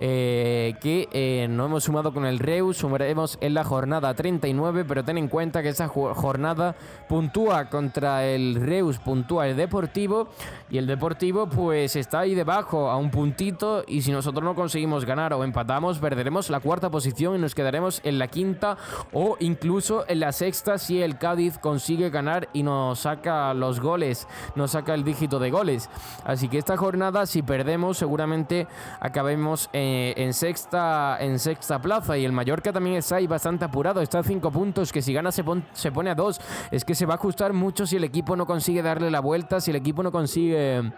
eh, 0.00 0.74
que 0.80 1.08
eh, 1.12 1.46
no 1.48 1.66
hemos 1.66 1.84
sumado 1.84 2.12
con 2.12 2.26
el 2.26 2.38
Reus, 2.38 2.78
sumaremos 2.78 3.38
en 3.40 3.54
la 3.54 3.64
jornada 3.64 4.12
39, 4.14 4.84
pero 4.84 5.04
ten 5.04 5.18
en 5.18 5.28
cuenta 5.28 5.62
que 5.62 5.68
esa 5.68 5.88
jornada 5.88 6.74
puntúa 7.08 7.66
contra 7.66 8.26
el 8.26 8.56
Reus, 8.56 8.98
puntúa 8.98 9.48
el 9.48 9.56
Deportivo 9.56 10.28
y 10.70 10.78
el 10.78 10.86
Deportivo 10.86 11.48
pues 11.48 11.96
está 11.96 12.20
ahí 12.20 12.34
debajo 12.34 12.90
a 12.90 12.96
un 12.96 13.10
puntito 13.10 13.84
y 13.86 14.02
si 14.02 14.12
nosotros 14.12 14.44
no 14.44 14.54
conseguimos 14.54 15.04
ganar 15.04 15.32
o 15.34 15.44
empatamos 15.44 15.98
perderemos 15.98 16.50
la 16.50 16.60
cuarta 16.60 16.90
posición 16.90 17.36
y 17.36 17.38
nos 17.38 17.54
quedaremos 17.54 18.00
en 18.04 18.18
la 18.18 18.28
quinta 18.28 18.76
o 19.12 19.36
incluso 19.40 20.04
en 20.08 20.20
la 20.20 20.32
sexta 20.32 20.78
si 20.78 21.02
el 21.02 21.18
Cádiz 21.18 21.58
consigue 21.58 22.10
ganar 22.10 22.48
y 22.52 22.62
nos 22.62 23.00
saca 23.00 23.52
los 23.54 23.80
goles, 23.80 24.26
nos 24.54 24.72
saca 24.72 24.94
el 24.94 25.04
dígito 25.04 25.38
de 25.38 25.50
goles. 25.50 25.90
Así 26.24 26.48
que 26.48 26.58
esta 26.58 26.76
jornada 26.76 27.26
si 27.26 27.42
perdemos 27.42 27.98
seguramente 27.98 28.66
acabemos 29.00 29.68
en, 29.72 30.14
en 30.16 30.32
sexta 30.34 31.18
en 31.20 31.38
sexta 31.38 31.80
plaza 31.80 32.16
y 32.16 32.24
el 32.24 32.32
Mallorca 32.32 32.72
también 32.72 32.96
está 32.96 33.16
ahí 33.16 33.26
bastante 33.26 33.64
apurado, 33.64 34.00
está 34.00 34.20
a 34.20 34.22
cinco 34.22 34.50
puntos 34.50 34.92
que 34.92 35.02
si 35.02 35.12
gana 35.12 35.32
se, 35.32 35.42
pone 35.44 36.10
a 36.10 36.14
dos, 36.14 36.40
es 36.70 36.84
que 36.84 36.94
va 37.06 37.14
a 37.14 37.16
ajustar 37.16 37.52
mucho 37.52 37.86
si 37.86 37.96
el 37.96 38.04
equipo 38.04 38.36
no 38.36 38.46
consigue 38.46 38.82
darle 38.82 39.10
la 39.10 39.20
vuelta, 39.20 39.60
si 39.60 39.70
el 39.70 39.76
equipo 39.76 40.02
no 40.02 40.12
consigue 40.12 40.92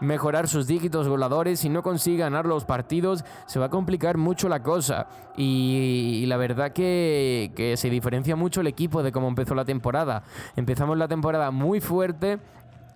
mejorar 0.00 0.48
sus 0.48 0.66
dígitos 0.66 1.08
voladores, 1.08 1.60
si 1.60 1.68
no 1.68 1.82
consigue 1.82 2.18
ganar 2.18 2.46
los 2.46 2.64
partidos, 2.64 3.24
se 3.46 3.58
va 3.58 3.66
a 3.66 3.70
complicar 3.70 4.16
mucho 4.16 4.48
la 4.48 4.62
cosa. 4.62 5.08
Y, 5.36 6.24
la 6.26 6.36
verdad 6.36 6.72
que, 6.72 7.52
que 7.54 7.76
se 7.76 7.90
diferencia 7.90 8.36
mucho 8.36 8.60
el 8.60 8.66
equipo 8.66 9.02
de 9.02 9.12
cómo 9.12 9.28
empezó 9.28 9.54
la 9.54 9.64
temporada. 9.64 10.22
Empezamos 10.56 10.98
la 10.98 11.08
temporada 11.08 11.50
muy 11.50 11.80
fuerte, 11.80 12.38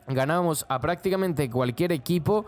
ganamos 0.09 0.67
a 0.69 0.81
prácticamente 0.81 1.51
cualquier 1.51 1.93
equipo. 1.93 2.47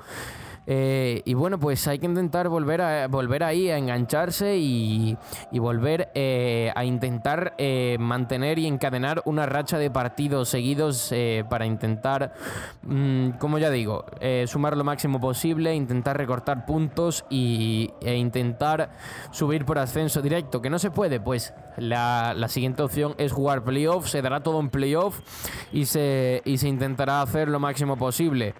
Eh, 0.66 1.22
y 1.24 1.34
bueno, 1.34 1.58
pues 1.58 1.86
hay 1.88 1.98
que 1.98 2.06
intentar 2.06 2.48
volver, 2.48 2.80
a, 2.80 3.06
volver 3.08 3.44
ahí 3.44 3.68
a 3.70 3.76
engancharse 3.76 4.56
y, 4.56 5.16
volver 5.52 6.10
eh, 6.14 6.72
a 6.74 6.84
intentar 6.84 7.54
eh, 7.58 7.96
mantener 7.98 8.58
y 8.58 8.66
encadenar 8.66 9.22
una 9.24 9.46
racha 9.46 9.78
de 9.78 9.90
partidos 9.90 10.48
seguidos 10.48 11.12
para 11.48 11.66
intentar, 11.66 12.34
mm, 12.82 13.30
como 13.32 13.58
ya 13.58 13.70
digo, 13.70 14.04
sumar 14.46 14.76
lo 14.76 14.84
máximo 14.84 15.20
posible, 15.20 15.74
intentar 15.74 16.16
recortar 16.16 16.66
puntos 16.66 17.24
y, 17.30 17.90
e 18.00 18.16
intentar 18.16 18.90
subir 19.30 19.64
por 19.64 19.78
ascenso 19.78 20.22
directo. 20.22 20.60
Que 20.60 20.70
no 20.70 20.78
se 20.78 20.90
puede, 20.90 21.20
pues 21.20 21.54
la, 21.76 22.34
la 22.36 22.48
siguiente 22.48 22.82
opción 22.82 23.14
es 23.18 23.32
jugar 23.32 23.64
playoff, 23.64 24.08
se 24.08 24.22
dará 24.22 24.42
todo 24.42 24.60
en 24.60 24.70
playoff 24.70 25.20
y 25.72 25.86
se, 25.86 26.42
y 26.44 26.58
se 26.58 26.68
intentará 26.68 27.22
hacer 27.22 27.48
lo 27.48 27.58
máximo 27.58 27.96
posible. 27.96 28.54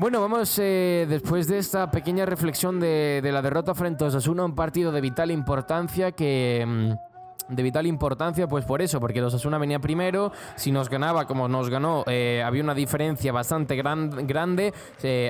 Bueno, 0.00 0.22
vamos 0.22 0.58
eh, 0.58 1.06
después 1.10 1.48
de 1.48 1.58
esta 1.58 1.90
pequeña 1.90 2.24
reflexión 2.24 2.80
de, 2.80 3.20
la 3.22 3.42
derrota 3.42 3.74
frente 3.74 4.04
a 4.04 4.06
Osasuna, 4.06 4.44
un 4.44 4.54
partido 4.54 4.92
de 4.92 5.00
vital 5.00 5.30
importancia 5.30 6.12
que... 6.12 6.96
De 7.50 7.62
vital 7.62 7.86
importancia, 7.86 8.46
pues 8.46 8.64
por 8.64 8.80
eso, 8.80 9.00
porque 9.00 9.20
los 9.20 9.34
Asuna 9.34 9.58
venía 9.58 9.78
primero, 9.78 10.32
si 10.56 10.72
nos 10.72 10.88
ganaba 10.88 11.26
como 11.26 11.48
nos 11.48 11.68
ganó, 11.68 12.04
eh, 12.06 12.42
había 12.44 12.62
una 12.62 12.74
diferencia 12.74 13.32
bastante 13.32 13.76
gran, 13.76 14.26
grande, 14.26 14.72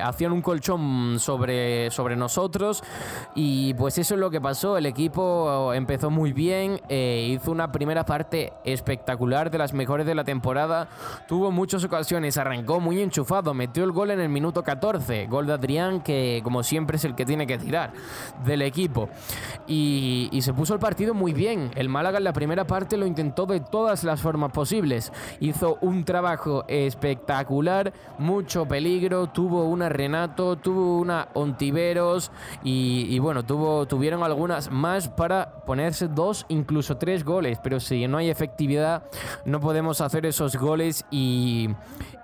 hacían 0.03 0.33
un 0.33 0.43
colchón 0.43 1.19
sobre, 1.19 1.91
sobre 1.91 2.17
nosotros 2.17 2.83
y 3.35 3.75
pues 3.75 3.99
eso 3.99 4.15
es 4.15 4.21
lo 4.21 4.31
que 4.31 4.41
pasó, 4.41 4.77
el 4.77 4.87
equipo 4.87 5.73
empezó 5.75 6.11
muy 6.11 6.33
bien, 6.33 6.81
eh, 6.89 7.29
hizo 7.31 7.51
una 7.51 7.73
primera 7.73 8.05
parte 8.05 8.53
espectacular, 8.65 9.51
de 9.51 9.59
las 9.59 9.73
mejores 9.73 10.07
de 10.07 10.15
la 10.15 10.25
temporada, 10.25 10.89
tuvo 11.29 11.51
muchas 11.51 11.85
ocasiones, 11.85 12.37
arrancó 12.37 12.81
muy 12.81 13.01
enchufado, 13.01 13.55
metió 13.55 13.85
el 13.85 13.93
gol 13.93 14.11
en 14.11 14.21
el 14.21 14.29
minuto 14.29 14.63
14, 14.63 15.27
gol 15.27 15.47
de 15.47 15.53
Adrián 15.53 16.03
que 16.03 16.41
como 16.43 16.63
siempre 16.63 16.97
es 16.97 17.05
el 17.05 17.15
que 17.15 17.25
tiene 17.25 17.47
que 17.47 17.59
tirar 17.59 17.93
del 18.45 18.63
equipo 18.63 19.09
y, 19.67 20.29
y 20.33 20.43
se 20.43 20.53
puso 20.53 20.75
el 20.75 20.81
partido 20.81 21.15
muy 21.15 21.33
bien, 21.33 21.71
el 21.75 21.89
Málaga 21.89 22.10
en 22.19 22.25
la 22.25 22.33
primera 22.33 22.67
parte 22.67 22.97
lo 22.97 23.07
intentó 23.07 23.47
de 23.47 23.61
todas 23.61 24.05
las 24.05 24.21
formas 24.21 24.53
posibles. 24.53 25.13
Hizo 25.41 25.79
un 25.81 26.05
trabajo 26.05 26.65
espectacular, 26.69 27.93
mucho 28.19 28.67
peligro, 28.67 29.29
tuvo 29.29 29.65
una 29.65 29.89
Renato, 29.89 30.57
tuvo 30.57 30.99
una 30.99 31.29
Ontiveros 31.35 32.31
y, 32.63 33.19
bueno, 33.19 33.45
tuvo, 33.45 33.87
tuvieron 33.87 34.23
algunas 34.23 34.71
más 34.71 35.09
para 35.09 35.65
ponerse 35.65 36.09
dos, 36.09 36.47
incluso 36.49 36.97
tres 36.97 37.25
goles. 37.25 37.59
Pero 37.63 37.81
si 37.81 38.07
no 38.09 38.19
hay 38.19 38.31
efectividad, 38.31 39.05
no 39.45 39.61
podemos 39.61 40.01
hacer 40.01 40.27
esos 40.27 40.57
goles 40.57 41.05
y, 41.11 41.69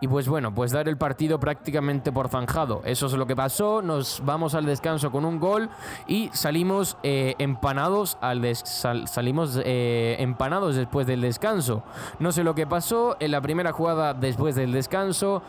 pues 0.08 0.28
bueno, 0.28 0.54
pues 0.54 0.72
dar 0.72 0.88
el 0.88 0.96
partido 0.96 1.38
prácticamente 1.40 2.12
por 2.12 2.28
zanjado. 2.28 2.82
Eso 2.84 3.06
es 3.06 3.12
lo 3.12 3.26
que 3.26 3.36
pasó, 3.36 3.82
nos 3.82 4.22
vamos 4.24 4.54
al 4.54 4.66
descanso 4.66 5.10
con 5.10 5.24
un 5.24 5.38
gol 5.38 5.68
y 6.06 6.30
salimos 6.32 6.96
eh, 7.02 7.34
empanados 7.38 8.16
al 8.20 8.36
salimos 8.54 9.60
eh, 9.64 9.75
empanados 10.18 10.76
después 10.76 11.06
del 11.06 11.20
descanso. 11.20 11.82
No 12.18 12.32
sé 12.32 12.44
lo 12.44 12.54
que 12.54 12.66
pasó 12.66 13.16
en 13.20 13.30
la 13.30 13.40
primera 13.40 13.72
jugada 13.72 14.14
después 14.14 14.54
del 14.54 14.72
descanso. 14.72 15.42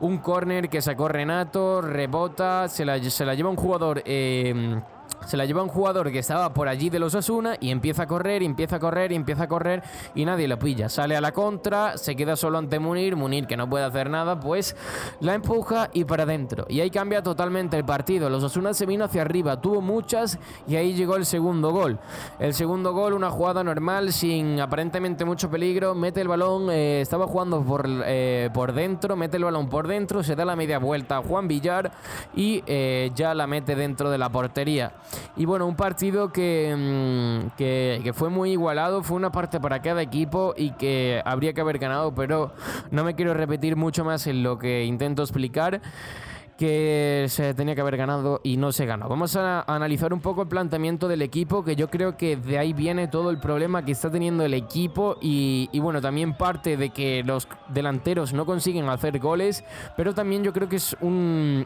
Un 0.00 0.18
córner 0.18 0.68
que 0.68 0.82
sacó 0.82 1.08
Renato, 1.08 1.80
rebota, 1.80 2.68
se 2.68 2.84
la, 2.84 3.02
se 3.02 3.24
la 3.24 3.34
lleva 3.34 3.50
un 3.50 3.56
jugador... 3.56 4.02
Eh, 4.04 4.80
se 5.28 5.36
la 5.36 5.44
lleva 5.44 5.62
un 5.62 5.68
jugador 5.68 6.10
que 6.10 6.20
estaba 6.20 6.54
por 6.54 6.68
allí 6.68 6.88
de 6.88 6.98
los 6.98 7.14
Asuna 7.14 7.58
y 7.60 7.70
empieza 7.70 8.04
a 8.04 8.06
correr, 8.06 8.42
empieza 8.42 8.76
a 8.76 8.78
correr, 8.78 9.12
empieza 9.12 9.42
a 9.42 9.48
correr 9.48 9.82
y 10.14 10.24
nadie 10.24 10.48
lo 10.48 10.58
pilla. 10.58 10.88
Sale 10.88 11.18
a 11.18 11.20
la 11.20 11.32
contra, 11.32 11.98
se 11.98 12.16
queda 12.16 12.34
solo 12.34 12.56
ante 12.56 12.78
Munir, 12.78 13.14
Munir 13.14 13.46
que 13.46 13.54
no 13.54 13.68
puede 13.68 13.84
hacer 13.84 14.08
nada, 14.08 14.40
pues 14.40 14.74
la 15.20 15.34
empuja 15.34 15.90
y 15.92 16.04
para 16.04 16.22
adentro. 16.22 16.64
Y 16.70 16.80
ahí 16.80 16.90
cambia 16.90 17.22
totalmente 17.22 17.76
el 17.76 17.84
partido. 17.84 18.30
Los 18.30 18.42
Asuna 18.42 18.72
se 18.72 18.86
vino 18.86 19.04
hacia 19.04 19.20
arriba, 19.20 19.60
tuvo 19.60 19.82
muchas 19.82 20.38
y 20.66 20.76
ahí 20.76 20.94
llegó 20.94 21.16
el 21.16 21.26
segundo 21.26 21.72
gol. 21.72 21.98
El 22.38 22.54
segundo 22.54 22.94
gol, 22.94 23.12
una 23.12 23.30
jugada 23.30 23.62
normal, 23.62 24.14
sin 24.14 24.58
aparentemente 24.60 25.26
mucho 25.26 25.50
peligro, 25.50 25.94
mete 25.94 26.22
el 26.22 26.28
balón, 26.28 26.70
eh, 26.70 27.02
estaba 27.02 27.26
jugando 27.26 27.62
por, 27.62 27.86
eh, 27.86 28.48
por 28.54 28.72
dentro, 28.72 29.14
mete 29.14 29.36
el 29.36 29.44
balón 29.44 29.68
por 29.68 29.88
dentro, 29.88 30.22
se 30.22 30.34
da 30.34 30.46
la 30.46 30.56
media 30.56 30.78
vuelta 30.78 31.18
a 31.18 31.22
Juan 31.22 31.48
Villar 31.48 31.92
y 32.34 32.64
eh, 32.66 33.10
ya 33.14 33.34
la 33.34 33.46
mete 33.46 33.76
dentro 33.76 34.08
de 34.08 34.16
la 34.16 34.30
portería. 34.30 34.94
Y 35.36 35.44
bueno, 35.44 35.66
un 35.66 35.76
partido 35.76 36.28
mm, 36.28 36.30
que, 37.56 38.00
que, 38.02 38.12
fue 38.12 38.30
muy 38.30 38.52
igualado, 38.52 39.02
fue 39.02 39.16
una 39.16 39.30
parte 39.30 39.60
para 39.60 39.80
cada 39.80 40.02
equipo 40.02 40.54
y 40.56 40.70
que 40.72 41.22
habría 41.24 41.52
que 41.52 41.60
haber 41.60 41.78
ganado, 41.78 42.14
pero 42.14 42.52
no 42.90 43.04
me 43.04 43.14
quiero 43.14 43.34
repetir 43.34 43.76
mucho 43.76 44.04
más 44.04 44.26
en 44.26 44.42
lo 44.42 44.58
que 44.58 44.84
intento 44.84 45.22
explicar 45.22 45.80
que 46.58 47.26
se 47.28 47.54
tenía 47.54 47.76
que 47.76 47.80
haber 47.80 47.96
ganado 47.96 48.40
y 48.42 48.56
no 48.56 48.72
se 48.72 48.84
ganó. 48.84 49.08
Vamos 49.08 49.36
a 49.36 49.62
analizar 49.72 50.12
un 50.12 50.20
poco 50.20 50.42
el 50.42 50.48
planteamiento 50.48 51.06
del 51.06 51.22
equipo, 51.22 51.64
que 51.64 51.76
yo 51.76 51.88
creo 51.88 52.16
que 52.16 52.36
de 52.36 52.58
ahí 52.58 52.72
viene 52.72 53.06
todo 53.06 53.30
el 53.30 53.38
problema 53.38 53.84
que 53.84 53.92
está 53.92 54.10
teniendo 54.10 54.44
el 54.44 54.52
equipo 54.54 55.16
y, 55.20 55.70
bueno, 55.78 56.00
también 56.00 56.36
parte 56.36 56.76
de 56.76 56.90
que 56.90 57.22
los 57.22 57.46
delanteros 57.68 58.32
no 58.32 58.44
consiguen 58.44 58.88
hacer 58.88 59.20
goles, 59.20 59.62
pero 59.96 60.14
también 60.14 60.42
yo 60.42 60.52
creo 60.52 60.68
que 60.68 60.76
es 60.76 60.96
un, 61.00 61.64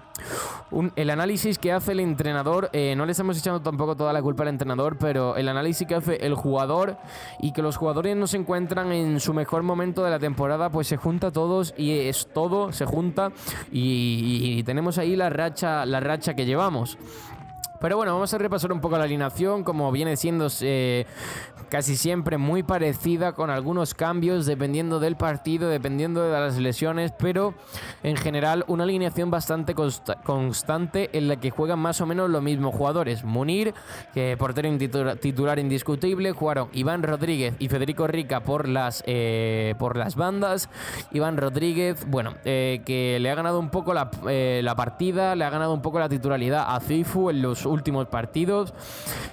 el 0.95 1.11
análisis 1.11 1.59
que 1.59 1.73
hace 1.73 1.93
el 1.93 2.01
entrenador, 2.01 2.69
eh, 2.75 2.93
no 2.95 3.07
le 3.07 3.13
estamos 3.13 3.39
echando 3.39 3.63
tampoco 3.63 3.97
toda 3.97 4.13
la 4.13 4.21
culpa 4.21 4.43
al 4.43 4.51
entrenador, 4.51 4.99
pero 4.99 5.37
el 5.37 5.49
análisis 5.49 5.89
que 5.89 5.95
hace 5.95 6.17
el 6.17 6.35
jugador 6.35 6.99
y 7.41 7.53
que 7.53 7.63
los 7.63 7.79
jugadores 7.79 8.15
no 8.15 8.27
se 8.27 8.37
encuentran 8.37 8.93
en 8.93 9.21
su 9.21 9.33
mejor 9.33 9.63
momento 9.63 10.05
de 10.05 10.11
la 10.11 10.19
temporada, 10.19 10.69
pues 10.69 10.87
se 10.87 10.99
junta 10.99 11.31
todos 11.31 11.73
y 11.79 11.93
es 11.93 12.29
todo, 12.35 12.73
se 12.73 12.85
junta 12.85 13.33
y, 13.73 14.59
y 14.59 14.63
tenemos 14.65 14.82
ahí 14.99 15.17
la 15.17 15.31
racha, 15.31 15.87
la 15.87 16.01
racha 16.01 16.35
que 16.35 16.45
llevamos. 16.45 16.99
Pero 17.81 17.97
bueno, 17.97 18.15
vamos 18.15 18.33
a 18.33 18.39
repasar 18.39 18.73
un 18.73 18.81
poco 18.81 18.97
la 18.97 19.05
alineación, 19.05 19.65
como 19.65 19.91
viene 19.91 20.17
siendo 20.17 20.49
eh, 20.61 21.05
casi 21.73 21.97
siempre 21.97 22.37
muy 22.37 22.63
parecida, 22.63 23.33
con 23.33 23.49
algunos 23.49 23.95
cambios 23.95 24.45
dependiendo 24.45 25.01
del 25.01 25.17
partido, 25.17 25.71
dependiendo 25.71 26.23
de 26.23 26.31
las 26.31 26.59
lesiones, 26.59 27.13
pero 27.13 27.55
en 28.03 28.19
general 28.19 28.67
una 28.67 28.85
alineación 28.85 29.31
bastante 29.31 29.75
constante 29.75 31.09
en 31.17 31.29
la 31.29 31.37
que 31.37 31.49
juegan 31.49 31.79
más 31.79 32.03
o 32.03 32.07
menos 32.07 32.29
los 32.29 32.43
mismos 32.43 32.75
jugadores. 32.75 33.25
Munir, 33.25 33.73
que 34.13 34.37
portero 34.39 34.69
titular 35.19 35.59
indiscutible, 35.59 36.33
jugaron 36.33 36.69
Iván 36.75 37.03
Rodríguez 37.03 37.55
y 37.59 37.71
Federico 37.71 38.07
Rica 38.07 38.41
por 38.41 38.69
las, 38.69 39.03
eh, 39.07 39.75
por 39.79 39.97
las 39.97 40.15
bandas. 40.15 40.69
Iván 41.11 41.39
Rodríguez, 41.39 42.05
bueno, 42.07 42.35
eh, 42.45 42.83
que 42.85 43.17
le 43.19 43.31
ha 43.31 43.35
ganado 43.35 43.59
un 43.59 43.71
poco 43.71 43.95
la, 43.95 44.11
la 44.23 44.75
partida, 44.75 45.35
le 45.37 45.45
ha 45.47 45.49
ganado 45.49 45.73
un 45.73 45.81
poco 45.81 45.99
la 45.99 46.11
titularidad 46.11 46.67
a 46.69 46.81
Cifu 46.81 47.31
en 47.31 47.41
los 47.41 47.65
últimos 47.65 48.09
partidos. 48.09 48.75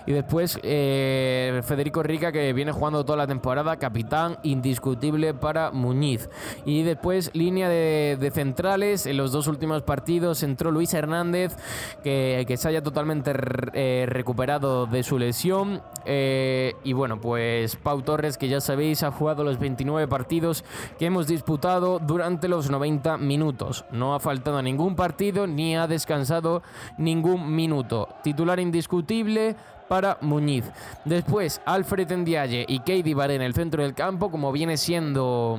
Y 0.06 0.14
después 0.14 0.58
eh, 0.64 1.62
Federico 1.66 2.02
Rica, 2.02 2.29
que 2.32 2.54
viene 2.54 2.72
jugando 2.72 3.04
toda 3.06 3.18
la 3.18 3.28
temporada, 3.28 3.78
capitán 3.78 4.38
indiscutible 4.44 5.34
para 5.34 5.72
Muñiz. 5.72 6.30
Y 6.66 6.84
después 6.84 7.32
línea 7.34 7.70
de, 7.70 8.32
centrales, 8.34 9.06
en 9.06 9.18
los 9.18 9.32
dos 9.32 9.48
últimos 9.48 9.84
partidos 9.84 10.44
entró 10.44 10.72
Luis 10.72 10.94
Hernández, 10.94 11.56
que, 12.04 12.46
que 12.48 12.58
se 12.58 12.68
haya 12.68 12.84
totalmente 12.84 13.34
eh, 13.74 14.06
recuperado 14.08 14.86
de 14.86 15.04
su 15.04 15.18
lesión. 15.18 15.82
Eh, 16.06 16.74
y 16.84 16.94
bueno, 16.94 17.20
pues 17.20 17.76
Pau 17.76 18.02
Torres, 18.02 18.38
que 18.38 18.48
ya 18.48 18.62
sabéis, 18.62 19.04
ha 19.04 19.12
jugado 19.12 19.44
los 19.44 19.60
29 19.60 20.08
partidos 20.08 20.64
que 20.98 21.06
hemos 21.06 21.28
disputado 21.28 22.00
durante 22.00 22.48
los 22.48 22.70
90 22.70 23.18
minutos. 23.18 23.86
No 23.92 24.16
ha 24.16 24.20
faltado 24.20 24.62
ningún 24.62 24.96
partido 24.96 25.48
ni 25.48 25.76
ha 25.76 25.88
descansado 25.88 26.62
ningún 26.98 27.56
minuto 27.56 28.10
titular 28.24 28.60
indiscutible 28.60 29.56
para 29.90 30.18
Muñiz. 30.22 30.64
Después, 31.04 31.62
Alfred 31.66 32.10
Ndiaye 32.10 32.66
y 32.66 32.80
Katie 32.80 33.14
Baré 33.14 33.36
en 33.36 33.42
el 33.42 33.54
centro 33.54 33.84
del 33.84 33.94
campo, 33.94 34.32
como 34.32 34.54
viene 34.54 34.78
siendo 34.78 35.58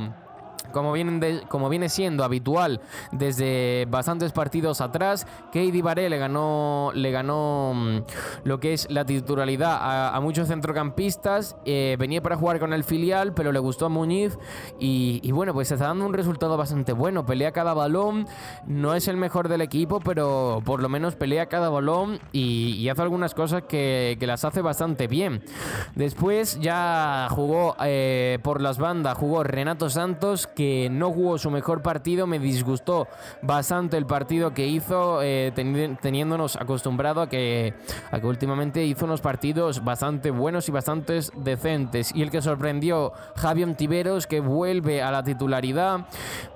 como, 0.72 0.94
como 1.48 1.68
viene 1.68 1.88
siendo 1.88 2.24
habitual 2.24 2.80
desde 3.12 3.86
bastantes 3.90 4.32
partidos 4.32 4.80
atrás, 4.80 5.26
Katie 5.46 5.82
Baré 5.82 6.08
le 6.08 6.18
ganó, 6.18 6.92
le 6.94 7.10
ganó 7.10 7.72
mm, 7.74 7.98
lo 8.44 8.60
que 8.60 8.72
es 8.72 8.90
la 8.90 9.04
titularidad 9.04 10.14
a, 10.14 10.20
muchos 10.20 10.48
centrocampistas. 10.48 11.56
Eh, 11.64 11.96
venía 11.98 12.22
para 12.22 12.36
jugar 12.36 12.58
con 12.58 12.72
el 12.72 12.84
filial, 12.84 13.32
pero 13.34 13.52
le 13.52 13.58
gustó 13.58 13.86
a 13.86 13.88
Muñiz. 13.88 14.38
Y, 14.78 15.30
bueno, 15.32 15.52
pues 15.54 15.70
está 15.70 15.86
dando 15.86 16.06
un 16.06 16.12
resultado 16.12 16.56
bastante 16.56 16.92
bueno. 16.92 17.26
Pelea 17.26 17.52
cada 17.52 17.74
balón. 17.74 18.26
No 18.66 18.94
es 18.94 19.08
el 19.08 19.16
mejor 19.16 19.48
del 19.48 19.60
equipo, 19.60 20.00
pero 20.00 20.62
por 20.64 20.82
lo 20.82 20.88
menos 20.88 21.16
pelea 21.16 21.46
cada 21.46 21.68
balón 21.68 22.20
y, 22.32 22.88
hace 22.88 23.02
algunas 23.02 23.34
cosas 23.34 23.62
que, 23.62 24.16
las 24.20 24.44
hace 24.44 24.60
bastante 24.62 25.08
bien. 25.08 25.42
Después 25.94 26.60
ya 26.60 27.28
jugó 27.30 27.74
eh, 27.82 28.38
por 28.42 28.60
las 28.60 28.78
bandas, 28.78 29.16
jugó 29.16 29.42
Renato 29.42 29.90
Santos 29.90 30.46
que 30.60 30.90
no 30.90 31.10
jugó 31.10 31.38
su 31.38 31.50
mejor 31.50 31.80
partido, 31.80 32.26
me 32.26 32.38
disgustó 32.38 33.08
bastante 33.40 33.96
el 33.96 34.04
partido 34.04 34.52
que 34.52 34.66
hizo, 34.66 35.22
eh, 35.22 35.52
teniéndonos 35.54 36.56
acostumbrado 36.56 37.22
a 37.22 37.30
que, 37.30 37.72
a 38.10 38.18
últimamente 38.18 38.84
hizo 38.84 39.06
unos 39.06 39.22
partidos 39.22 39.82
bastante 39.82 40.30
buenos 40.30 40.68
y 40.68 40.72
bastante 40.72 41.18
decentes. 41.34 42.14
Y 42.14 42.20
el 42.20 42.30
que 42.30 42.42
sorprendió, 42.42 43.14
Javier 43.36 43.74
Tiveros, 43.74 44.26
que 44.26 44.40
vuelve 44.40 45.00
a 45.00 45.10
la 45.10 45.22
titularidad, 45.22 46.06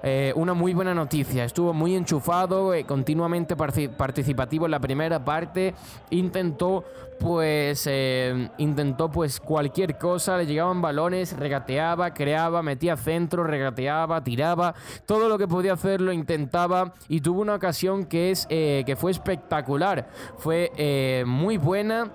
eh, 0.03 0.35
una 0.37 0.53
muy 0.53 0.75
buena 0.75 0.93
noticia, 0.93 1.47
estuvo 1.47 1.73
muy 1.73 1.97
enchufado, 1.97 2.75
eh, 2.75 2.85
continuamente 2.85 3.57
participativo 3.57 4.67
en 4.67 4.71
la 4.71 4.81
primera 4.81 5.25
parte, 5.25 5.75
intentó 6.11 6.85
pues 7.19 7.89
intentó 8.59 9.11
pues 9.11 9.41
cualquier 9.41 9.99
cosa, 9.99 10.37
le 10.37 10.47
llegaban 10.47 10.83
balones, 10.83 11.37
regateaba, 11.37 12.13
creaba, 12.13 12.63
metía 12.63 12.97
centro, 12.97 13.45
regateaba, 13.45 14.23
tiraba, 14.23 14.75
todo 15.07 15.29
lo 15.29 15.39
que 15.39 15.49
podía 15.49 15.75
hacer 15.75 16.01
lo 16.01 16.13
intentaba 16.13 16.93
y 17.09 17.21
tuvo 17.21 17.41
una 17.41 17.55
ocasión 17.55 18.05
que, 18.07 18.31
es, 18.31 18.47
eh, 18.51 18.83
que 18.87 18.97
fue 18.97 19.11
espectacular, 19.11 20.09
fue 20.39 20.73
eh, 20.77 21.25
muy 21.27 21.57
buena 21.57 22.11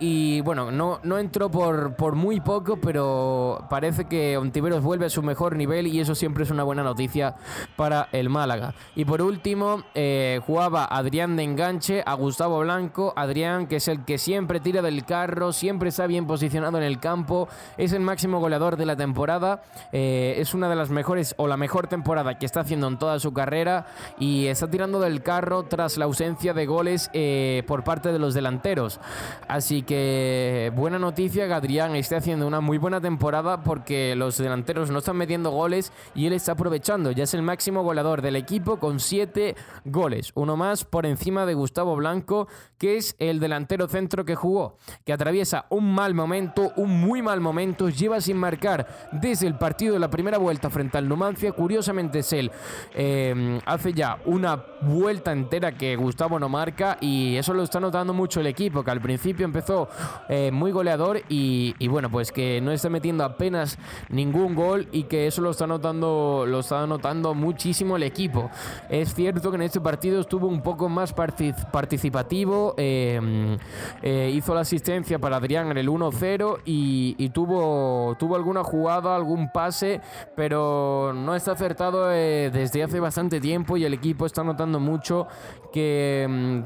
y 0.00 0.40
bueno, 0.40 0.72
no, 0.72 0.98
no 1.02 1.18
entró 1.18 1.50
por, 1.50 1.94
por 1.94 2.14
muy 2.14 2.40
poco, 2.40 2.78
pero 2.78 3.66
parece 3.68 4.06
que 4.06 4.38
Ontiveros 4.38 4.82
vuelve 4.82 5.06
a 5.06 5.10
su 5.10 5.22
mejor 5.22 5.56
nivel 5.56 5.86
y 5.86 6.00
eso 6.00 6.14
siempre 6.14 6.44
es 6.44 6.50
una 6.50 6.62
buena 6.62 6.82
noticia 6.82 7.36
para 7.76 8.08
el 8.12 8.30
Málaga. 8.30 8.74
Y 8.96 9.04
por 9.04 9.20
último, 9.20 9.82
eh, 9.94 10.40
jugaba 10.46 10.86
Adrián 10.86 11.36
de 11.36 11.42
enganche 11.42 12.02
a 12.06 12.14
Gustavo 12.14 12.60
Blanco. 12.60 13.12
Adrián, 13.14 13.66
que 13.66 13.76
es 13.76 13.88
el 13.88 14.06
que 14.06 14.16
siempre 14.16 14.58
tira 14.58 14.80
del 14.80 15.04
carro, 15.04 15.52
siempre 15.52 15.90
está 15.90 16.06
bien 16.06 16.26
posicionado 16.26 16.78
en 16.78 16.84
el 16.84 16.98
campo, 16.98 17.48
es 17.76 17.92
el 17.92 18.00
máximo 18.00 18.40
goleador 18.40 18.76
de 18.78 18.86
la 18.86 18.96
temporada. 18.96 19.62
Eh, 19.92 20.36
es 20.38 20.54
una 20.54 20.70
de 20.70 20.76
las 20.76 20.88
mejores 20.88 21.34
o 21.36 21.46
la 21.46 21.58
mejor 21.58 21.88
temporada 21.88 22.38
que 22.38 22.46
está 22.46 22.60
haciendo 22.60 22.88
en 22.88 22.98
toda 22.98 23.18
su 23.18 23.34
carrera 23.34 23.86
y 24.18 24.46
está 24.46 24.70
tirando 24.70 24.98
del 24.98 25.22
carro 25.22 25.64
tras 25.64 25.98
la 25.98 26.06
ausencia 26.06 26.54
de 26.54 26.64
goles 26.64 27.10
eh, 27.12 27.64
por 27.66 27.84
parte 27.84 28.12
de 28.12 28.18
los 28.18 28.32
delanteros. 28.32 28.98
Así 29.46 29.82
que 29.82 29.89
que 29.90 30.70
buena 30.76 31.00
noticia 31.00 31.48
que 31.48 31.52
Adrián 31.52 31.96
esté 31.96 32.14
haciendo 32.14 32.46
una 32.46 32.60
muy 32.60 32.78
buena 32.78 33.00
temporada 33.00 33.64
porque 33.64 34.14
los 34.14 34.38
delanteros 34.38 34.88
no 34.88 35.00
están 35.00 35.16
metiendo 35.16 35.50
goles 35.50 35.92
y 36.14 36.26
él 36.26 36.32
está 36.32 36.52
aprovechando. 36.52 37.10
Ya 37.10 37.24
es 37.24 37.34
el 37.34 37.42
máximo 37.42 37.82
goleador 37.82 38.22
del 38.22 38.36
equipo 38.36 38.78
con 38.78 39.00
7 39.00 39.56
goles. 39.86 40.30
Uno 40.36 40.56
más 40.56 40.84
por 40.84 41.06
encima 41.06 41.44
de 41.44 41.54
Gustavo 41.54 41.96
Blanco, 41.96 42.46
que 42.78 42.98
es 42.98 43.16
el 43.18 43.40
delantero 43.40 43.88
centro 43.88 44.24
que 44.24 44.36
jugó, 44.36 44.76
que 45.04 45.12
atraviesa 45.12 45.66
un 45.70 45.92
mal 45.92 46.14
momento, 46.14 46.72
un 46.76 47.00
muy 47.00 47.20
mal 47.20 47.40
momento, 47.40 47.88
lleva 47.88 48.20
sin 48.20 48.36
marcar 48.36 49.10
desde 49.10 49.48
el 49.48 49.58
partido 49.58 49.94
de 49.94 49.98
la 49.98 50.08
primera 50.08 50.38
vuelta 50.38 50.70
frente 50.70 50.98
al 50.98 51.08
Numancia. 51.08 51.50
Curiosamente 51.50 52.20
es 52.20 52.32
él. 52.32 52.52
Eh, 52.94 53.58
hace 53.66 53.92
ya 53.92 54.20
una 54.26 54.54
vuelta 54.82 55.32
entera 55.32 55.72
que 55.72 55.96
Gustavo 55.96 56.38
no 56.38 56.48
marca 56.48 56.96
y 57.00 57.34
eso 57.34 57.52
lo 57.54 57.64
está 57.64 57.80
notando 57.80 58.14
mucho 58.14 58.38
el 58.38 58.46
equipo, 58.46 58.84
que 58.84 58.90
al 58.92 59.00
principio 59.00 59.44
empezó 59.44 59.79
eh, 60.28 60.50
muy 60.52 60.72
goleador 60.72 61.22
y, 61.28 61.88
bueno, 61.88 62.10
pues 62.10 62.32
que 62.32 62.60
no 62.60 62.72
está 62.72 62.88
metiendo 62.88 63.24
apenas 63.24 63.78
ningún 64.08 64.54
gol 64.54 64.88
y 64.92 65.04
que 65.04 65.26
eso 65.26 65.42
lo 65.42 65.50
está 65.50 65.66
notando, 65.66 66.44
lo 66.46 66.60
está 66.60 66.86
notando 66.86 67.34
muchísimo 67.34 67.96
el 67.96 68.02
equipo. 68.02 68.50
Es 68.88 69.14
cierto 69.14 69.50
que 69.50 69.56
en 69.56 69.62
este 69.62 69.80
partido 69.80 70.20
estuvo 70.20 70.46
un 70.46 70.62
poco 70.62 70.88
más 70.88 71.12
participativo, 71.12 72.74
em, 72.76 73.56
eh, 74.02 74.30
hizo 74.34 74.54
la 74.54 74.60
asistencia 74.60 75.18
para 75.18 75.36
Adrián 75.36 75.70
en 75.70 75.78
el 75.78 75.88
1-0 75.88 76.58
y, 76.64 77.28
tuvo, 77.30 78.16
tuvo 78.18 78.36
alguna 78.36 78.64
jugada, 78.64 79.14
algún 79.14 79.50
pase, 79.52 80.00
pero 80.36 81.12
no 81.14 81.34
está 81.34 81.52
acertado 81.52 82.10
eh, 82.12 82.50
desde 82.52 82.82
hace 82.82 83.00
bastante 83.00 83.40
tiempo 83.40 83.76
y 83.76 83.84
el 83.84 83.94
equipo 83.94 84.26
está 84.26 84.42
notando 84.42 84.80
mucho 84.80 85.26
que 85.72 86.22
em, 86.24 86.64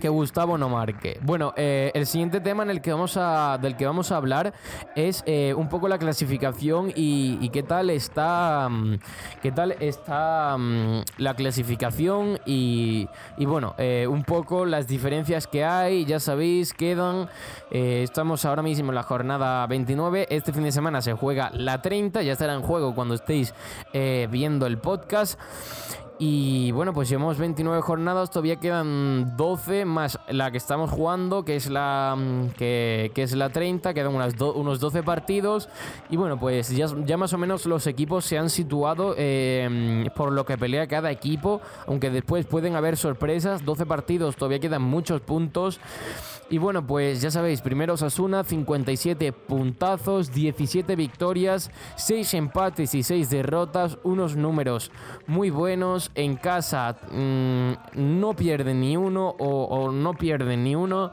que 0.00 0.08
Gustavo 0.08 0.58
no 0.58 0.68
marque. 0.68 1.18
Bueno, 1.22 1.52
eh, 1.56 1.90
el 1.94 2.06
siguiente 2.06 2.40
tema 2.40 2.62
en 2.62 2.70
el 2.70 2.80
que 2.80 2.92
vamos 2.92 3.16
a, 3.16 3.58
del 3.58 3.76
que 3.76 3.86
vamos 3.86 4.12
a 4.12 4.16
hablar 4.16 4.52
es 4.94 5.22
eh, 5.26 5.54
un 5.56 5.68
poco 5.68 5.88
la 5.88 5.98
clasificación 5.98 6.92
y, 6.94 7.48
qué 7.50 7.62
tal 7.62 7.90
está, 7.90 8.68
mm, 8.70 8.98
qué 9.42 9.52
tal 9.52 9.72
está 9.80 10.56
mm, 10.58 11.02
la 11.18 11.34
clasificación 11.34 12.38
y, 12.44 13.08
bueno, 13.38 13.74
eh, 13.78 14.06
un 14.08 14.24
poco 14.24 14.64
las 14.64 14.86
diferencias 14.86 15.46
que 15.46 15.64
hay. 15.64 16.04
Ya 16.04 16.20
sabéis, 16.20 16.72
quedan, 16.72 17.28
estamos 17.70 18.44
ahora 18.44 18.62
mismo 18.62 18.90
en 18.90 18.94
la 18.96 19.02
jornada 19.02 19.66
29. 19.66 20.26
Este 20.30 20.52
fin 20.52 20.64
de 20.64 20.72
semana 20.72 21.02
se 21.02 21.12
juega 21.12 21.50
la 21.52 21.80
30, 21.80 22.22
ya 22.22 22.32
estará 22.32 22.54
en 22.54 22.62
juego 22.62 22.94
cuando 22.94 23.14
estéis 23.14 23.54
viendo 23.92 24.66
el 24.66 24.78
podcast. 24.78 25.38
Y 26.18 26.70
bueno, 26.70 26.92
pues 26.92 27.08
llevamos 27.08 27.38
29 27.38 27.82
jornadas, 27.82 28.30
todavía 28.30 28.56
quedan 28.56 29.36
12 29.36 29.84
más 29.84 30.20
la 30.28 30.52
que 30.52 30.58
estamos 30.58 30.90
jugando, 30.90 31.44
que 31.44 31.56
es 31.56 31.68
la, 31.68 32.14
mm, 32.16 32.50
que, 32.50 33.10
es 33.16 33.34
la 33.34 33.50
30, 33.50 33.92
quedan 33.94 34.14
unas 34.14 34.34
unos 34.40 34.78
12 34.78 35.02
partidos. 35.02 35.68
Y 36.10 36.16
bueno, 36.16 36.38
pues 36.38 36.70
ya, 36.70 36.86
ya, 37.04 37.16
más 37.16 37.32
o 37.32 37.38
menos 37.38 37.66
los 37.66 37.88
equipos 37.88 38.24
se 38.24 38.38
han 38.38 38.48
situado 38.48 39.16
eh, 39.18 40.08
por 40.14 40.30
lo 40.30 40.46
que 40.46 40.56
pelea 40.56 40.86
cada 40.86 41.10
equipo, 41.10 41.60
aunque 41.88 42.10
después 42.10 42.46
pueden 42.46 42.76
haber 42.76 42.96
sorpresas. 42.96 43.64
12 43.64 43.84
partidos, 43.84 44.36
todavía 44.36 44.60
quedan 44.60 44.82
muchos 44.82 45.20
puntos. 45.20 45.80
Y 46.50 46.58
bueno, 46.58 46.86
pues 46.86 47.22
ya 47.22 47.30
sabéis, 47.30 47.62
primero 47.62 47.94
Osasuna, 47.94 48.44
57 48.44 49.32
puntazos, 49.32 50.30
17 50.32 50.94
victorias, 50.94 51.70
6 51.96 52.34
empates 52.34 52.94
y 52.94 53.02
6 53.02 53.30
derrotas, 53.30 53.98
unos 54.02 54.36
números 54.36 54.90
muy 55.26 55.48
buenos. 55.48 56.03
En 56.14 56.36
casa 56.36 56.96
mm, 57.10 57.72
no 57.94 58.34
pierden 58.34 58.80
ni 58.80 58.96
uno 58.96 59.34
o, 59.38 59.90
no 59.92 60.14
pierden 60.14 60.64
ni 60.64 60.74
uno. 60.74 61.12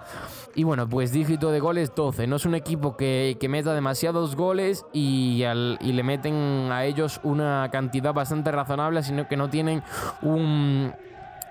Y 0.55 0.63
bueno, 0.63 0.87
pues 0.87 1.11
dígito 1.11 1.51
de 1.51 1.59
goles 1.59 1.93
12. 1.95 2.27
No 2.27 2.35
es 2.35 2.45
un 2.45 2.55
equipo 2.55 2.97
que, 2.97 3.37
que 3.39 3.49
meta 3.49 3.73
demasiados 3.73 4.35
goles 4.35 4.85
y, 4.93 5.43
y 5.79 5.91
le 5.93 6.03
meten 6.03 6.69
a 6.71 6.85
ellos 6.85 7.19
una 7.23 7.69
cantidad 7.71 8.13
bastante 8.13 8.51
razonable, 8.51 9.03
sino 9.03 9.27
que 9.27 9.37
no 9.37 9.49
tienen 9.49 9.83
un 10.21 10.93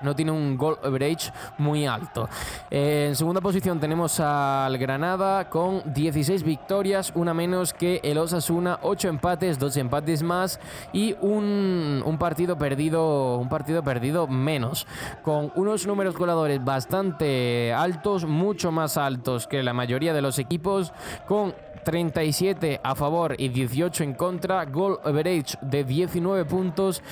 no 0.02 0.14
tiene 0.14 0.32
un 0.32 0.56
goal 0.56 0.78
average 0.82 1.32
muy 1.58 1.86
alto. 1.86 2.28
en 2.70 3.14
segunda 3.16 3.40
posición 3.40 3.80
tenemos 3.80 4.20
al 4.20 4.76
Granada 4.78 5.48
con 5.48 5.82
16 5.92 6.42
victorias, 6.42 7.12
una 7.14 7.34
menos 7.34 7.72
que 7.72 8.00
el 8.02 8.18
Osasuna, 8.18 8.78
8 8.82 9.08
empates, 9.08 9.58
2 9.58 9.76
empates 9.78 10.22
más 10.22 10.60
y 10.92 11.14
un, 11.20 12.02
un, 12.04 12.18
partido 12.18 12.56
perdido, 12.58 13.38
un 13.38 13.48
partido 13.48 13.82
perdido 13.82 14.26
menos, 14.26 14.86
con 15.22 15.52
unos 15.54 15.86
números 15.86 16.16
goleadores 16.16 16.64
bastante 16.64 17.72
altos, 17.72 18.24
mucho 18.24 18.72
más 18.72 18.96
altos 18.96 19.46
que 19.46 19.62
la 19.62 19.72
mayoría 19.72 20.12
de 20.12 20.22
los 20.22 20.38
equipos, 20.38 20.92
con 21.26 21.54
37 21.84 22.80
a 22.82 22.94
favor 22.94 23.34
y 23.38 23.48
18 23.48 24.04
en 24.04 24.14
contra. 24.14 24.64
Goal 24.64 24.98
average 25.04 25.56
de 25.60 25.84
19 25.84 26.44
puntos, 26.44 27.02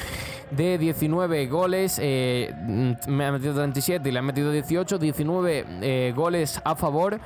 de 0.51 0.79
19 0.79 1.47
goles. 1.47 1.99
Eh, 2.03 2.53
me 3.07 3.27
ha 3.27 3.33
metido 3.33 3.55
37 3.55 4.09
y 4.09 4.13
le 4.13 4.19
ha 4.19 4.23
metido 4.23 4.53
18. 4.53 4.99
19 4.99 5.67
eh, 5.83 6.13
goles 6.15 6.61
a 6.65 6.75
favor 6.75 7.19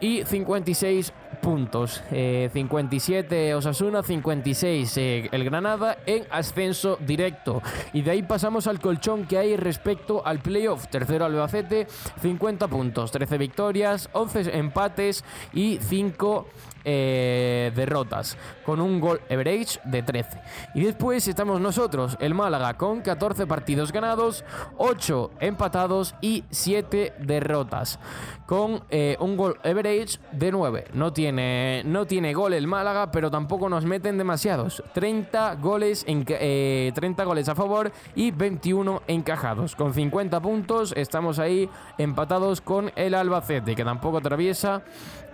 y 0.00 0.24
56 0.24 1.12
puntos. 1.46 2.02
57 2.10 3.50
eh, 3.50 3.54
Osasuna, 3.54 4.02
56 4.02 4.96
el 4.96 5.44
Granada 5.44 5.98
en 6.04 6.24
ascenso 6.28 6.98
directo. 7.06 7.62
Y 7.92 8.02
de 8.02 8.10
ahí 8.10 8.22
pasamos 8.24 8.66
al 8.66 8.80
colchón 8.80 9.28
que 9.28 9.38
hay 9.38 9.56
respecto 9.56 10.26
al 10.26 10.40
playoff. 10.40 10.88
Tercero 10.88 11.24
Albacete, 11.24 11.86
50 12.20 12.66
puntos, 12.66 13.12
13 13.12 13.38
victorias, 13.38 14.10
11 14.12 14.58
empates 14.58 15.22
y 15.52 15.78
5 15.80 16.48
eh, 16.88 17.72
derrotas, 17.74 18.38
con 18.64 18.80
un 18.80 19.00
gol 19.00 19.20
average 19.28 19.80
de 19.82 20.04
13. 20.04 20.40
Y 20.76 20.84
después 20.84 21.26
estamos 21.26 21.60
nosotros, 21.60 22.16
el 22.20 22.32
Málaga, 22.32 22.74
con 22.74 23.00
14 23.00 23.44
partidos 23.48 23.90
ganados, 23.90 24.44
8 24.76 25.32
empatados 25.40 26.14
y 26.20 26.44
7 26.50 27.14
derrotas, 27.18 27.98
con 28.46 28.82
eh, 28.90 29.16
un 29.20 29.36
gol 29.36 29.58
average 29.64 30.18
de 30.32 30.52
9. 30.52 30.84
No 30.94 31.12
tiene, 31.12 31.82
no 31.84 32.06
tiene 32.06 32.32
gol 32.32 32.54
el 32.54 32.66
Málaga, 32.66 33.10
pero 33.10 33.30
tampoco 33.30 33.68
nos 33.68 33.84
meten 33.84 34.16
demasiados. 34.16 34.82
30 34.94 35.56
goles, 35.56 36.04
en, 36.06 36.24
30 36.24 36.40
eh, 36.40 37.26
goles 37.26 37.48
a 37.48 37.54
favor 37.54 37.92
y 38.14 38.30
21 38.30 39.02
encajados. 39.08 39.74
Con 39.74 39.92
50 39.92 40.40
puntos 40.40 40.94
estamos 40.96 41.38
ahí 41.38 41.68
empatados 41.98 42.60
con 42.60 42.92
el 42.96 43.14
Albacete, 43.14 43.74
que 43.74 43.84
tampoco 43.84 44.18
atraviesa 44.18 44.82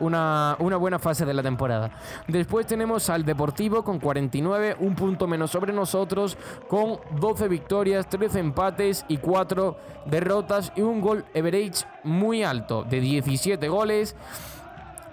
una, 0.03 0.57
una 0.59 0.77
buena 0.77 0.99
fase 0.99 1.25
de 1.25 1.33
la 1.33 1.43
temporada. 1.43 1.91
Después 2.27 2.67
tenemos 2.67 3.09
al 3.09 3.25
Deportivo 3.25 3.83
con 3.83 3.99
49, 3.99 4.77
un 4.81 4.95
punto 4.95 5.27
menos 5.27 5.51
sobre 5.51 5.73
nosotros, 5.73 6.37
con 6.69 6.99
12 7.19 7.49
victorias, 7.49 8.09
13 8.09 8.41
empates 8.41 9.05
y 9.09 9.19
4 9.19 9.77
derrotas 10.07 10.73
y 10.77 10.83
un 10.83 11.01
gol 11.01 11.25
average 11.35 11.87
muy 12.03 12.43
alto 12.43 12.85
de 12.85 13.01
17 13.01 13.69
goles 13.69 14.17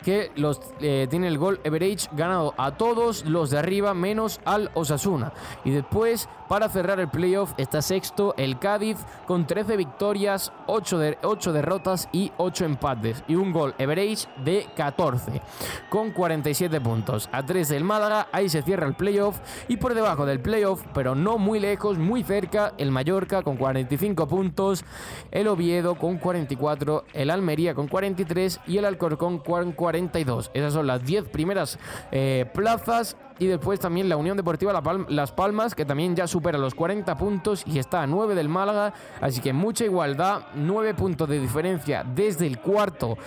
que 0.03 0.31
los, 0.35 0.61
eh, 0.79 1.07
tiene 1.09 1.27
el 1.27 1.37
gol 1.37 1.59
average 1.65 2.07
ganado 2.13 2.53
a 2.57 2.71
todos 2.71 3.25
los 3.25 3.49
de 3.49 3.59
arriba 3.59 3.93
menos 3.93 4.39
al 4.45 4.71
Osasuna. 4.73 5.33
Y 5.65 5.71
después, 5.71 6.29
para 6.49 6.67
cerrar 6.67 6.99
el 6.99 7.07
playoff, 7.07 7.53
está 7.57 7.81
sexto 7.81 8.33
el 8.35 8.57
Cádiz 8.59 8.97
con 9.27 9.45
13 9.45 9.77
victorias, 9.77 10.51
8, 10.65 10.97
de, 10.97 11.17
8 11.21 11.53
derrotas 11.53 12.09
y 12.11 12.31
8 12.37 12.65
empates. 12.65 13.23
Y 13.27 13.35
un 13.35 13.53
gol 13.53 13.75
average 13.79 14.27
de 14.43 14.67
14 14.75 15.41
con 15.89 16.11
47 16.11 16.81
puntos. 16.81 17.29
A 17.31 17.45
3 17.45 17.69
del 17.69 17.83
Málaga, 17.83 18.27
ahí 18.31 18.49
se 18.49 18.63
cierra 18.63 18.87
el 18.87 18.95
playoff. 18.95 19.39
Y 19.67 19.77
por 19.77 19.93
debajo 19.93 20.25
del 20.25 20.41
playoff, 20.41 20.83
pero 20.93 21.13
no 21.13 21.37
muy 21.37 21.59
lejos, 21.59 21.99
muy 21.99 22.23
cerca, 22.23 22.73
el 22.79 22.89
Mallorca 22.91 23.43
con 23.43 23.55
45 23.55 24.27
puntos, 24.27 24.83
el 25.29 25.47
Oviedo 25.47 25.95
con 25.95 26.17
44, 26.17 27.05
el 27.13 27.29
Almería 27.29 27.75
con 27.75 27.87
43 27.87 28.59
y 28.65 28.77
el 28.77 28.85
Alcorcón 28.85 29.37
con 29.37 29.71
42. 29.71 30.49
Esas 30.55 30.73
son 30.73 30.87
las 30.87 31.05
10 31.05 31.25
primeras 31.25 31.77
eh, 32.11 32.49
plazas 32.55 33.15
y 33.39 33.47
después 33.47 33.79
también 33.79 34.09
la 34.09 34.17
Unión 34.17 34.37
Deportiva 34.37 34.81
Las 35.07 35.31
Palmas, 35.31 35.73
que 35.73 35.85
también 35.85 36.15
ya 36.15 36.27
supera 36.27 36.57
los 36.57 36.75
40 36.75 37.15
puntos 37.15 37.63
y 37.65 37.79
está 37.79 38.03
a 38.03 38.07
9 38.07 38.35
del 38.35 38.49
Málaga. 38.49 38.93
Así 39.21 39.41
que 39.41 39.53
mucha 39.53 39.85
igualdad, 39.85 40.43
9 40.55 40.93
puntos 40.93 41.29
de 41.29 41.39
diferencia 41.39 42.03
desde 42.03 42.45
el 42.45 42.59
cuarto 42.59 43.17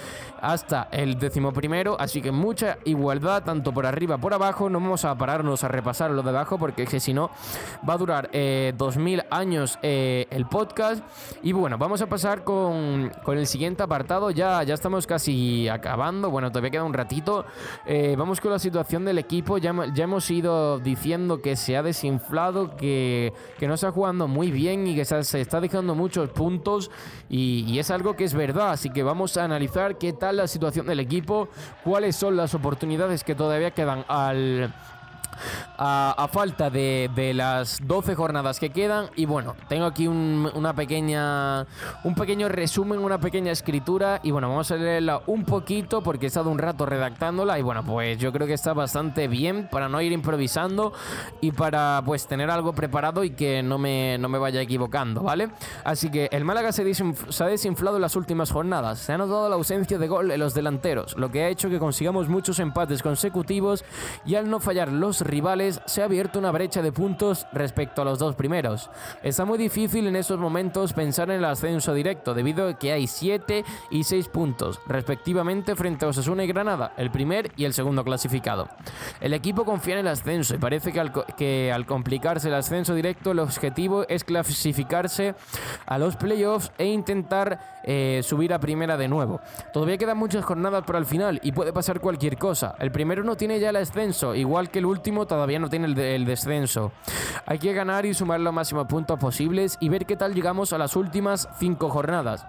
hasta 0.43 0.89
el 0.91 1.19
décimo 1.19 1.53
primero. 1.53 1.97
Así 1.99 2.21
que 2.21 2.33
mucha 2.33 2.79
igualdad, 2.85 3.45
tanto 3.45 3.73
por 3.73 3.87
arriba 3.87 4.19
por 4.19 4.35
abajo. 4.35 4.69
No 4.69 4.81
vamos 4.81 5.05
a 5.05 5.17
pararnos 5.17 5.65
a 5.65 5.69
repasar 5.69 6.11
lo 6.11 6.23
de 6.23 6.31
abajo, 6.31 6.59
porque 6.59 6.83
es 6.83 6.91
que 6.91 7.01
si 7.01 7.15
no, 7.15 7.31
va 7.89 7.95
a 7.95 7.99
durar 7.99 8.29
eh, 8.33 8.75
2000 8.77 9.25
años 9.31 9.79
eh, 9.83 10.27
el 10.31 10.47
podcast. 10.47 11.03
Y 11.43 11.53
bueno, 11.53 11.79
vamos 11.79 12.03
a 12.03 12.07
pasar 12.07 12.45
con, 12.45 13.11
con, 13.23 13.39
el 13.39 13.47
siguiente 13.47 13.83
apartado. 13.83 14.31
Ya, 14.31 14.63
ya 14.65 14.75
estamos 14.75 15.07
casi 15.07 15.69
acabando. 15.69 16.29
Bueno, 16.31 16.51
todavía 16.51 16.71
queda 16.71 16.85
un 16.85 16.93
ratito. 16.93 17.47
Eh, 17.87 18.17
vamos 18.19 18.41
con 18.41 18.51
la 18.51 18.59
situación 18.59 19.05
del 19.05 19.19
equipo. 19.19 19.59
Ya, 19.59 19.73
ya 19.95 20.02
hemos 20.03 20.31
ido 20.31 20.79
diciendo 20.79 21.41
que 21.41 21.57
se 21.57 21.77
ha 21.77 21.83
desinflado, 21.83 22.77
que, 22.77 23.33
que 23.59 23.67
no 23.67 23.75
está 23.75 23.91
jugando 23.91 24.29
muy 24.29 24.51
bien 24.51 24.87
y 24.87 24.95
que 24.95 25.05
se, 25.05 25.41
está 25.41 25.61
dejando 25.61 25.95
muchos 25.95 26.31
puntos 26.31 26.91
y, 27.29 27.65
y, 27.67 27.79
es 27.79 27.91
algo 27.91 28.15
que 28.15 28.25
es 28.25 28.35
verdad. 28.35 28.73
Así 28.73 28.91
que 28.91 29.03
vamos 29.03 29.37
a 29.37 29.45
analizar 29.45 29.99
qué 29.99 30.13
tal 30.13 30.37
la 30.37 30.47
situación 30.47 30.87
del 30.87 31.01
equipo, 31.01 31.49
cuáles 31.85 32.17
son 32.17 32.37
las 32.37 32.55
oportunidades 32.55 33.25
que 33.25 33.35
todavía 33.35 33.71
quedan 33.73 34.05
al 34.09 34.73
a, 35.79 36.29
falta 36.33 36.71
de, 36.71 37.33
las 37.35 37.79
12 37.83 38.15
jornadas 38.15 38.59
que 38.59 38.71
quedan. 38.71 39.07
Y 39.17 39.27
bueno, 39.27 39.57
tengo 39.69 39.87
aquí 39.87 40.07
un, 40.07 40.51
una 40.55 40.75
pequeña, 40.75 41.67
un 42.05 42.15
pequeño 42.15 42.49
resumen, 42.49 42.99
una 42.99 43.19
pequeña 43.19 43.53
escritura. 43.53 44.21
Y 44.23 44.31
bueno, 44.31 44.49
vamos 44.49 44.71
a 44.71 44.77
leerla 44.77 45.23
un 45.27 45.45
poquito 45.45 46.03
porque 46.03 46.27
he 46.27 46.29
estado 46.29 46.51
un 46.51 46.59
rato 46.59 46.87
redactándola. 46.87 47.59
Y 47.59 47.63
bueno, 47.63 47.85
pues 47.85 48.19
yo 48.19 48.33
creo 48.33 48.47
que 48.47 48.55
está 48.55 48.73
bastante 48.73 49.29
bien 49.29 49.69
para 49.71 49.89
no 49.89 50.01
ir 50.01 50.13
improvisando 50.13 50.93
y 51.41 51.53
para 51.53 52.03
pues 52.05 52.27
tener 52.27 52.51
algo 52.51 52.73
preparado 52.73 53.25
y 53.25 53.31
que 53.31 53.63
no 53.63 53.79
me, 53.79 54.19
no 54.19 54.29
me 54.29 54.39
vaya 54.39 54.61
equivocando, 54.61 55.23
¿vale? 55.23 55.51
Así 55.85 56.11
que 56.11 56.29
el 56.33 56.45
Málaga 56.45 56.73
se, 56.73 56.93
se 56.95 57.45
ha 57.45 57.47
desinflado 57.47 57.97
en 57.97 58.03
las 58.03 58.17
últimas 58.17 58.51
jornadas. 58.51 58.99
Se 58.99 59.13
ha 59.13 59.19
notado 59.19 59.49
la 59.49 59.57
ausencia 59.57 59.99
de 59.99 60.09
gol 60.09 60.31
en 60.31 60.41
los 60.41 60.55
delanteros, 60.55 61.17
lo 61.17 61.31
que 61.31 61.43
ha 61.45 61.49
hecho 61.49 61.69
que 61.69 61.79
consigamos 61.79 62.29
muchos 62.29 62.59
empates 62.59 63.03
consecutivos 63.03 63.85
y 64.25 64.35
al 64.35 64.49
no 64.49 64.61
fallar 64.61 64.93
los 64.93 65.21
rivales 65.33 65.81
se 65.87 66.03
ha 66.03 66.05
abierto 66.05 66.39
una 66.39 66.53
brecha 66.53 66.83
de 66.83 66.93
puntos 66.93 67.47
respecto 67.53 68.03
a 68.03 68.05
los 68.05 68.19
dos 68.19 68.37
primeros. 68.37 68.91
Está 69.23 69.47
muy 69.47 69.57
difícil 69.59 70.07
en 70.07 70.15
estos 70.15 70.39
momentos 70.39 70.93
pensar 70.93 71.31
en 71.31 71.39
el 71.39 71.45
ascenso 71.47 71.95
directo 71.95 72.35
debido 72.35 72.69
a 72.69 72.79
que 72.79 72.93
hay 72.93 73.07
7 73.07 73.65
y 73.91 74.05
6 74.05 74.29
puntos 74.29 74.81
respectivamente 74.87 75.75
frente 75.75 76.05
a 76.05 76.09
Osasuna 76.09 76.45
y 76.45 76.49
Granada, 76.49 76.93
el 76.99 77.11
primer 77.11 77.51
y 77.57 77.65
el 77.65 77.73
segundo 77.73 78.05
clasificado. 78.05 78.69
El 79.21 79.33
equipo 79.33 79.65
confía 79.65 79.95
en 79.95 80.01
el 80.01 80.09
ascenso 80.09 80.55
y 80.55 80.59
parece 80.59 80.93
que 80.93 81.01
al, 81.01 81.13
que 81.35 81.73
al 81.73 81.87
complicarse 81.87 82.49
el 82.49 82.55
ascenso 82.55 82.95
directo 82.95 83.31
el 83.31 83.39
objetivo 83.39 84.05
es 84.09 84.25
clasificarse 84.25 85.35
a 85.87 85.97
los 85.97 86.17
playoffs 86.17 86.71
e 86.77 86.85
intentar 86.87 87.81
eh, 87.85 88.21
subir 88.23 88.53
a 88.53 88.59
primera 88.59 88.97
de 88.97 89.09
nuevo. 89.09 89.41
Todavía 89.73 89.99
quedan 89.99 90.19
muchas 90.19 90.45
jornadas 90.45 90.85
para 90.85 90.99
el 90.99 91.07
final 91.07 91.41
y 91.43 91.53
puede 91.53 91.73
pasar 91.73 92.01
cualquier 92.01 92.39
cosa. 92.39 92.75
El 92.79 92.93
primero 92.93 93.25
no 93.25 93.37
tiene 93.37 93.59
ya 93.59 93.71
el 93.71 93.77
ascenso, 93.77 94.35
igual 94.35 94.71
que 94.71 94.79
el 94.79 94.87
último 94.87 95.27
todavía 95.27 95.59
no 95.59 95.69
tiene 95.69 95.87
el, 96.15 96.25
descenso. 96.25 96.93
Hay 97.47 97.59
que 97.59 97.73
ganar 97.73 98.07
y 98.07 98.15
sumar 98.15 98.41
los 98.41 98.53
máximos 98.53 98.87
puntos 98.87 99.19
posibles 99.19 99.77
y 99.81 99.89
ver 99.89 100.07
qué 100.07 100.17
tal 100.17 100.35
llegamos 100.35 100.73
a 100.73 100.79
las 100.79 100.97
últimas 100.97 101.49
cinco 101.59 101.89
jornadas. 101.89 102.47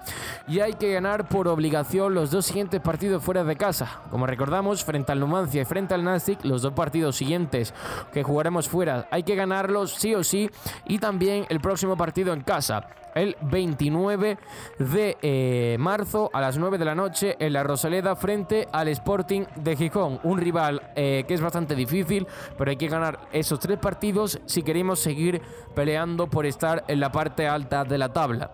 Y 0.48 0.60
hay 0.60 0.74
que 0.74 0.93
ganar 0.93 1.28
por 1.28 1.48
obligación 1.48 2.13
los 2.13 2.32
dos 2.32 2.46
siguientes 2.46 2.82
partidos 2.82 3.24
fuera 3.24 3.43
de 3.43 3.56
casa. 3.56 4.02
Como 4.12 4.28
recordamos, 4.28 4.84
frente 4.84 5.12
al 5.12 5.19
Numancia 5.19 5.62
y 5.62 5.65
frente 5.65 5.93
al 5.93 6.04
Nastic, 6.04 6.43
los 6.46 6.62
dos 6.62 6.74
partidos 6.74 7.15
siguientes 7.15 7.74
que 8.12 8.24
jugaremos 8.24 8.69
fuera, 8.69 9.08
hay 9.12 9.24
que 9.24 9.36
ganarlos 9.36 9.93
sí 9.93 10.13
o 10.15 10.24
sí. 10.24 10.50
Y 10.86 11.00
también 11.00 11.46
el 11.50 11.60
próximo 11.60 11.98
partido 11.98 12.34
en 12.34 12.41
casa 12.41 12.88
el 13.15 13.36
29 13.41 14.38
de 14.80 15.17
eh, 15.21 15.78
marzo 15.80 16.30
a 16.34 16.41
las 16.41 16.58
9 16.58 16.78
de 16.78 16.86
la 16.86 16.95
noche 16.95 17.36
en 17.39 17.54
la 17.54 17.63
Rosaleda 17.63 18.15
frente 18.15 18.67
al 18.71 18.88
Sporting 18.89 19.43
de 19.56 19.76
Gijón. 19.76 20.19
Un 20.23 20.39
rival 20.39 20.82
eh, 20.95 21.26
que 21.28 21.34
es 21.34 21.41
bastante 21.41 21.76
difícil, 21.76 22.28
pero 22.58 22.71
hay 22.71 22.78
que 22.78 22.88
ganar 22.88 23.19
esos 23.32 23.60
tres 23.60 23.80
partidos 23.80 24.39
si 24.45 24.63
queremos 24.63 24.99
seguir 24.99 25.41
peleando 25.76 26.28
por 26.28 26.45
estar 26.45 26.84
en 26.88 26.99
la 26.99 27.12
parte 27.12 27.47
alta 27.47 27.84
de 27.84 27.97
la 27.97 28.10
tabla. 28.10 28.52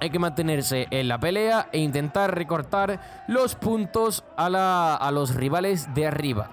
Hay 0.00 0.10
que 0.10 0.18
mantenerse 0.18 0.88
en 0.90 1.06
la 1.06 1.20
pelea 1.20 1.68
e 1.70 1.78
intentar 1.78 2.34
recortar 2.34 3.24
los 3.28 3.54
puntos 3.54 4.24
a, 4.36 4.96
a 5.00 5.10
los 5.12 5.36
rivales 5.36 5.94
de 5.94 6.08
arriba. 6.08 6.50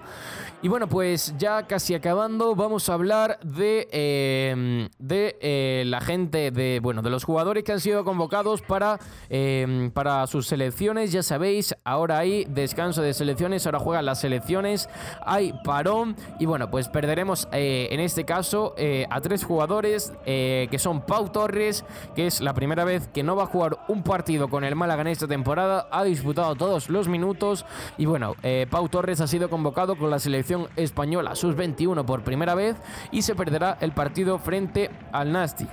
Y 0.62 0.68
bueno, 0.68 0.88
pues 0.88 1.34
ya 1.38 1.62
casi 1.62 1.94
acabando, 1.94 2.54
vamos 2.54 2.90
a 2.90 2.92
hablar 2.92 3.40
de, 3.42 3.88
em, 3.92 4.90
de 4.98 5.38
eh, 5.40 5.84
la 5.86 6.02
gente, 6.02 6.50
de, 6.50 6.80
bueno, 6.82 7.00
de 7.00 7.08
los 7.08 7.24
jugadores 7.24 7.64
que 7.64 7.72
han 7.72 7.80
sido 7.80 8.04
convocados 8.04 8.60
para, 8.60 8.98
em, 9.30 9.90
para 9.90 10.26
sus 10.26 10.46
selecciones. 10.46 11.12
Ya 11.12 11.22
sabéis, 11.22 11.74
ahora 11.82 12.18
hay 12.18 12.44
descanso 12.44 13.00
de 13.00 13.14
selecciones, 13.14 13.64
ahora 13.64 13.78
juegan 13.78 14.04
las 14.04 14.20
selecciones, 14.20 14.90
hay 15.24 15.54
parón. 15.64 16.14
Y 16.38 16.44
bueno, 16.44 16.70
pues 16.70 16.88
perderemos 16.88 17.48
eh, 17.52 17.88
en 17.90 18.00
este 18.00 18.26
caso 18.26 18.74
eh, 18.76 19.06
a 19.08 19.22
tres 19.22 19.44
jugadores 19.44 20.12
que 20.26 20.78
son 20.78 21.00
Pau 21.06 21.30
Torres, 21.30 21.86
que 22.14 22.26
es 22.26 22.42
la 22.42 22.52
primera 22.52 22.84
vez 22.84 23.08
que 23.08 23.22
no 23.22 23.34
va 23.34 23.44
a 23.44 23.46
jugar 23.46 23.78
un 23.88 24.02
partido 24.02 24.48
con 24.48 24.64
el 24.64 24.76
Málaga 24.76 25.00
en 25.00 25.08
esta 25.08 25.26
temporada, 25.26 25.88
ha 25.90 26.04
disputado 26.04 26.54
todos 26.54 26.90
los 26.90 27.08
minutos. 27.08 27.64
Y 27.96 28.04
bueno, 28.04 28.34
Pau 28.68 28.88
Torres 28.90 29.20
ha 29.22 29.26
sido 29.26 29.48
convocado 29.48 29.96
con 29.96 30.10
la 30.10 30.18
selección 30.18 30.49
española 30.76 31.34
sus-21 31.34 32.04
por 32.04 32.22
primera 32.22 32.54
vez 32.54 32.76
y 33.10 33.22
se 33.22 33.34
perderá 33.34 33.78
el 33.80 33.92
partido 33.92 34.38
frente 34.38 34.90
al 35.12 35.32
Nastic. 35.32 35.68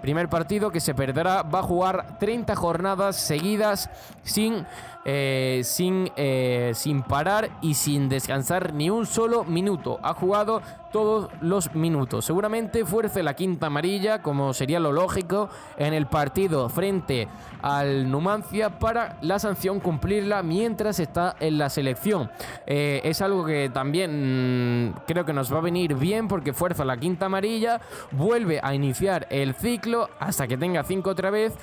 Primer 0.00 0.28
partido 0.28 0.70
que 0.70 0.80
se 0.80 0.94
perderá, 0.94 1.42
va 1.42 1.60
a 1.60 1.64
jugar 1.64 2.18
30 2.18 2.54
jornadas 2.56 3.16
seguidas 3.16 3.90
sin 4.22 4.66
eh, 5.04 5.62
sin, 5.64 6.10
eh, 6.16 6.72
sin 6.74 7.02
parar 7.02 7.50
y 7.60 7.74
sin 7.74 8.08
descansar 8.08 8.72
ni 8.72 8.90
un 8.90 9.06
solo 9.06 9.44
minuto. 9.44 9.98
Ha 10.02 10.14
jugado 10.14 10.62
todos 10.92 11.30
los 11.40 11.74
minutos. 11.74 12.24
Seguramente 12.24 12.84
fuerce 12.84 13.22
la 13.22 13.34
quinta 13.34 13.66
amarilla, 13.66 14.22
como 14.22 14.52
sería 14.52 14.78
lo 14.78 14.92
lógico, 14.92 15.48
en 15.76 15.94
el 15.94 16.06
partido 16.06 16.68
frente 16.68 17.28
al 17.62 18.10
Numancia 18.10 18.78
para 18.78 19.16
la 19.22 19.38
sanción 19.38 19.80
cumplirla 19.80 20.42
mientras 20.42 21.00
está 21.00 21.34
en 21.40 21.58
la 21.58 21.70
selección. 21.70 22.30
Eh, 22.66 23.00
es 23.04 23.22
algo 23.22 23.44
que 23.44 23.70
también 23.70 24.90
mm, 24.90 24.94
creo 25.06 25.24
que 25.24 25.32
nos 25.32 25.52
va 25.52 25.58
a 25.58 25.62
venir 25.62 25.94
bien 25.94 26.28
porque 26.28 26.52
fuerza 26.52 26.84
la 26.84 26.98
quinta 26.98 27.26
amarilla, 27.26 27.80
vuelve 28.12 28.60
a 28.62 28.74
iniciar 28.74 29.26
el 29.30 29.54
ciclo 29.54 30.10
hasta 30.20 30.46
que 30.46 30.58
tenga 30.58 30.84
cinco 30.84 31.10
otra 31.10 31.30
vez 31.30 31.54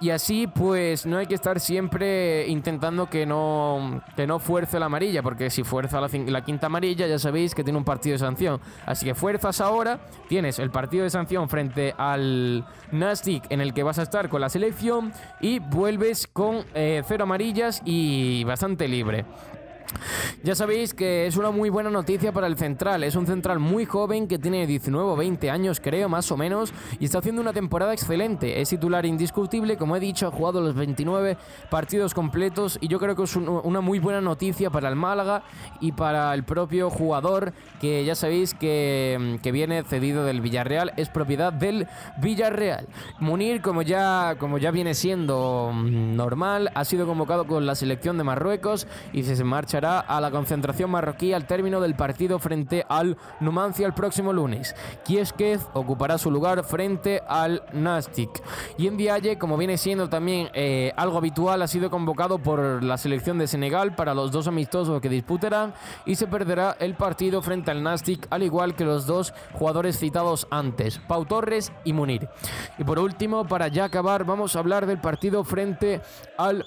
y 0.00 0.10
así, 0.10 0.46
pues 0.46 1.06
no 1.06 1.16
hay 1.16 1.26
que 1.26 1.34
estar 1.34 1.58
siempre 1.58 2.46
intentando 2.48 3.08
que 3.08 3.24
no, 3.24 4.02
que 4.14 4.26
no 4.26 4.38
fuerce 4.38 4.78
la 4.78 4.86
amarilla, 4.86 5.22
porque 5.22 5.48
si 5.48 5.64
fuerza 5.64 6.00
la, 6.00 6.40
quinta 6.42 6.66
amarilla, 6.66 7.06
ya 7.06 7.18
sabéis 7.18 7.54
que 7.54 7.64
tiene 7.64 7.78
un 7.78 7.84
partido 7.84 8.12
de 8.12 8.18
sanción. 8.18 8.60
Así 8.84 9.06
que 9.06 9.14
fuerzas 9.14 9.60
ahora, 9.60 10.00
tienes 10.28 10.58
el 10.58 10.70
partido 10.70 11.04
de 11.04 11.10
sanción 11.10 11.48
frente 11.48 11.94
al 11.96 12.66
Nastic, 12.92 13.44
en 13.50 13.60
el 13.60 13.72
que 13.72 13.82
vas 13.82 13.98
a 13.98 14.02
estar 14.02 14.28
con 14.28 14.40
la 14.40 14.50
selección, 14.50 15.12
y 15.40 15.60
vuelves 15.60 16.26
con 16.26 16.64
eh, 16.74 17.02
cero 17.06 17.24
amarillas 17.24 17.80
y 17.84 18.44
bastante 18.44 18.88
libre. 18.88 19.24
Ya 20.42 20.54
sabéis 20.54 20.94
que 20.94 21.26
es 21.26 21.36
una 21.36 21.50
muy 21.50 21.70
buena 21.70 21.90
noticia 21.90 22.32
para 22.32 22.46
el 22.46 22.56
central. 22.56 23.04
Es 23.04 23.16
un 23.16 23.26
central 23.26 23.58
muy 23.58 23.84
joven 23.84 24.28
que 24.28 24.38
tiene 24.38 24.66
19 24.66 25.10
o 25.10 25.16
20 25.16 25.50
años, 25.50 25.80
creo, 25.80 26.08
más 26.08 26.30
o 26.30 26.36
menos, 26.36 26.72
y 27.00 27.04
está 27.04 27.18
haciendo 27.18 27.42
una 27.42 27.52
temporada 27.52 27.92
excelente. 27.92 28.60
Es 28.60 28.68
titular 28.68 29.06
indiscutible, 29.06 29.76
como 29.76 29.96
he 29.96 30.00
dicho, 30.00 30.26
ha 30.26 30.30
jugado 30.30 30.60
los 30.60 30.74
29 30.74 31.36
partidos 31.70 32.14
completos 32.14 32.78
y 32.80 32.88
yo 32.88 32.98
creo 32.98 33.16
que 33.16 33.22
es 33.24 33.36
una 33.36 33.80
muy 33.80 33.98
buena 33.98 34.20
noticia 34.20 34.70
para 34.70 34.88
el 34.88 34.96
Málaga 34.96 35.42
y 35.80 35.92
para 35.92 36.32
el 36.34 36.44
propio 36.44 36.90
jugador, 36.90 37.52
que 37.80 38.04
ya 38.04 38.14
sabéis 38.14 38.54
que, 38.54 39.38
que 39.42 39.52
viene 39.52 39.82
cedido 39.84 40.24
del 40.24 40.40
Villarreal, 40.40 40.92
es 40.96 41.08
propiedad 41.08 41.52
del 41.52 41.86
Villarreal. 42.18 42.86
Munir, 43.20 43.62
como 43.62 43.82
ya, 43.82 44.36
como 44.38 44.58
ya 44.58 44.70
viene 44.70 44.94
siendo 44.94 45.70
mm, 45.72 46.16
normal, 46.16 46.70
ha 46.74 46.84
sido 46.84 47.06
convocado 47.06 47.46
con 47.46 47.66
la 47.66 47.74
selección 47.74 48.18
de 48.18 48.24
Marruecos 48.24 48.86
y 49.12 49.22
se 49.22 49.42
marcha 49.44 49.75
marchará 49.76 50.00
a 50.00 50.20
la 50.20 50.30
concentración 50.30 50.90
marroquí 50.90 51.32
al 51.32 51.46
término 51.46 51.80
del 51.80 51.94
partido 51.94 52.38
frente 52.38 52.84
al 52.88 53.16
Numancia 53.40 53.86
el 53.86 53.92
próximo 53.92 54.32
lunes. 54.32 54.74
Kieskev 55.04 55.60
ocupará 55.74 56.16
su 56.16 56.30
lugar 56.30 56.64
frente 56.64 57.22
al 57.28 57.62
Nastic. 57.72 58.30
Y 58.78 58.86
en 58.86 58.96
Dialle, 58.96 59.38
como 59.38 59.56
viene 59.56 59.76
siendo 59.76 60.08
también 60.08 60.48
eh, 60.54 60.92
algo 60.96 61.18
habitual, 61.18 61.60
ha 61.60 61.68
sido 61.68 61.90
convocado 61.90 62.38
por 62.38 62.82
la 62.82 62.96
selección 62.96 63.38
de 63.38 63.46
Senegal 63.46 63.94
para 63.94 64.14
los 64.14 64.30
dos 64.30 64.48
amistosos 64.48 65.00
que 65.00 65.10
disputarán 65.10 65.74
y 66.06 66.14
se 66.14 66.26
perderá 66.26 66.76
el 66.80 66.94
partido 66.94 67.42
frente 67.42 67.70
al 67.70 67.82
Nastic, 67.82 68.26
al 68.30 68.42
igual 68.42 68.74
que 68.74 68.84
los 68.84 69.06
dos 69.06 69.34
jugadores 69.52 69.98
citados 69.98 70.46
antes, 70.50 70.98
Pau 71.00 71.26
Torres 71.26 71.72
y 71.84 71.92
Munir. 71.92 72.28
Y 72.78 72.84
por 72.84 72.98
último, 72.98 73.46
para 73.46 73.68
ya 73.68 73.84
acabar, 73.84 74.24
vamos 74.24 74.56
a 74.56 74.60
hablar 74.60 74.86
del 74.86 75.00
partido 75.00 75.44
frente 75.44 76.00
al 76.38 76.64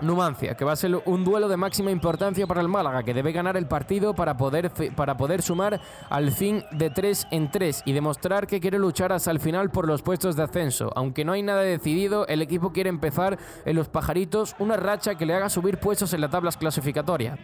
Numancia, 0.00 0.56
que 0.56 0.64
va 0.64 0.72
a 0.72 0.76
ser 0.76 1.00
un 1.04 1.24
duelo 1.24 1.48
de 1.48 1.56
máxima 1.56 1.90
importancia 1.90 2.46
para 2.46 2.60
el 2.60 2.68
Málaga, 2.68 3.02
que 3.02 3.14
debe 3.14 3.32
ganar 3.32 3.56
el 3.56 3.66
partido 3.66 4.14
para 4.14 4.36
poder, 4.36 4.70
para 4.94 5.16
poder 5.16 5.42
sumar 5.42 5.80
al 6.10 6.30
fin 6.32 6.64
de 6.70 6.90
3 6.90 7.28
en 7.30 7.50
3 7.50 7.82
y 7.84 7.92
demostrar 7.92 8.46
que 8.46 8.60
quiere 8.60 8.78
luchar 8.78 9.12
hasta 9.12 9.30
el 9.30 9.40
final 9.40 9.70
por 9.70 9.86
los 9.86 10.02
puestos 10.02 10.36
de 10.36 10.42
ascenso. 10.42 10.92
Aunque 10.94 11.24
no 11.24 11.32
hay 11.32 11.42
nada 11.42 11.62
decidido, 11.62 12.26
el 12.26 12.42
equipo 12.42 12.72
quiere 12.72 12.90
empezar 12.90 13.38
en 13.64 13.76
los 13.76 13.88
pajaritos 13.88 14.54
una 14.58 14.76
racha 14.76 15.14
que 15.14 15.26
le 15.26 15.34
haga 15.34 15.48
subir 15.48 15.78
puestos 15.78 16.12
en 16.12 16.20
la 16.20 16.28
tabla 16.28 16.50
clasificatoria. 16.52 17.38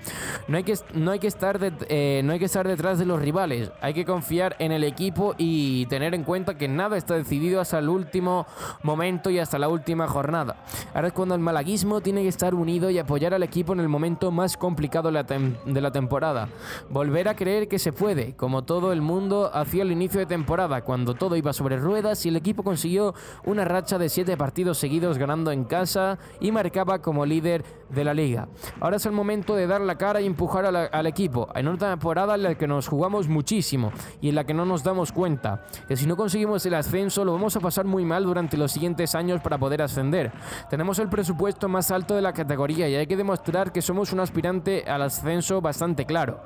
No 0.48 0.56
hay 0.56 0.64
que, 0.64 0.74
no 0.94 1.10
hay 1.10 1.18
que, 1.18 1.26
estar, 1.26 1.58
eh, 1.88 2.22
no 2.24 2.32
hay 2.32 2.38
que 2.38 2.44
estar 2.46 2.66
detrás 2.66 2.98
de 2.98 3.06
los 3.06 3.20
rivales, 3.20 3.70
hay 3.80 3.94
que 3.94 4.04
confiar 4.04 4.56
en 4.58 4.72
el 4.72 4.84
equipo 4.84 5.34
y 5.38 5.86
tener 5.86 6.14
en 6.14 6.24
cuenta 6.24 6.56
que 6.56 6.68
nada 6.68 6.96
está 6.96 7.14
decidido 7.14 7.60
hasta 7.60 7.78
el 7.78 7.88
último 7.88 8.46
momento 8.82 9.30
y 9.30 9.38
hasta 9.38 9.58
la 9.58 9.68
última 9.68 10.06
jornada. 10.08 10.56
Ahora 10.94 11.08
es 11.08 11.12
cuando 11.12 11.34
el 11.34 11.40
malaguismo 11.40 12.00
tiene 12.00 12.22
que 12.22 12.28
estar 12.28 12.41
unido 12.50 12.90
y 12.90 12.98
apoyar 12.98 13.34
al 13.34 13.42
equipo 13.42 13.72
en 13.72 13.80
el 13.80 13.88
momento 13.88 14.30
más 14.30 14.56
complicado 14.56 15.10
de 15.12 15.80
la 15.80 15.92
temporada. 15.92 16.48
Volver 16.90 17.28
a 17.28 17.36
creer 17.36 17.68
que 17.68 17.78
se 17.78 17.92
puede, 17.92 18.34
como 18.34 18.64
todo 18.64 18.92
el 18.92 19.00
mundo 19.00 19.50
hacía 19.54 19.82
el 19.82 19.92
inicio 19.92 20.18
de 20.18 20.26
temporada, 20.26 20.82
cuando 20.82 21.14
todo 21.14 21.36
iba 21.36 21.52
sobre 21.52 21.76
ruedas 21.76 22.26
y 22.26 22.30
el 22.30 22.36
equipo 22.36 22.62
consiguió 22.62 23.14
una 23.44 23.64
racha 23.64 23.98
de 23.98 24.08
siete 24.08 24.36
partidos 24.36 24.78
seguidos 24.78 25.18
ganando 25.18 25.52
en 25.52 25.64
casa 25.64 26.18
y 26.40 26.50
marcaba 26.50 27.00
como 27.00 27.24
líder 27.24 27.64
de 27.92 28.04
la 28.04 28.14
liga. 28.14 28.48
Ahora 28.80 28.96
es 28.96 29.06
el 29.06 29.12
momento 29.12 29.54
de 29.54 29.66
dar 29.66 29.80
la 29.80 29.96
cara 29.96 30.20
y 30.20 30.26
empujar 30.26 30.64
al 30.64 31.06
equipo 31.06 31.48
en 31.54 31.68
una 31.68 31.78
temporada 31.78 32.34
en 32.34 32.42
la 32.42 32.54
que 32.54 32.66
nos 32.66 32.88
jugamos 32.88 33.28
muchísimo 33.28 33.92
y 34.20 34.30
en 34.30 34.34
la 34.34 34.44
que 34.44 34.54
no 34.54 34.64
nos 34.64 34.82
damos 34.82 35.12
cuenta 35.12 35.62
que 35.86 35.96
si 35.96 36.06
no 36.06 36.16
conseguimos 36.16 36.64
el 36.66 36.74
ascenso 36.74 37.24
lo 37.24 37.32
vamos 37.32 37.54
a 37.56 37.60
pasar 37.60 37.84
muy 37.84 38.04
mal 38.04 38.24
durante 38.24 38.56
los 38.56 38.72
siguientes 38.72 39.14
años 39.14 39.40
para 39.40 39.58
poder 39.58 39.82
ascender. 39.82 40.32
Tenemos 40.70 40.98
el 40.98 41.08
presupuesto 41.08 41.68
más 41.68 41.90
alto 41.90 42.14
de 42.14 42.22
la 42.22 42.32
categoría 42.32 42.88
y 42.88 42.96
hay 42.96 43.06
que 43.06 43.16
demostrar 43.16 43.72
que 43.72 43.82
somos 43.82 44.12
un 44.12 44.20
aspirante 44.20 44.84
al 44.86 45.02
ascenso 45.02 45.60
bastante 45.60 46.06
claro. 46.06 46.40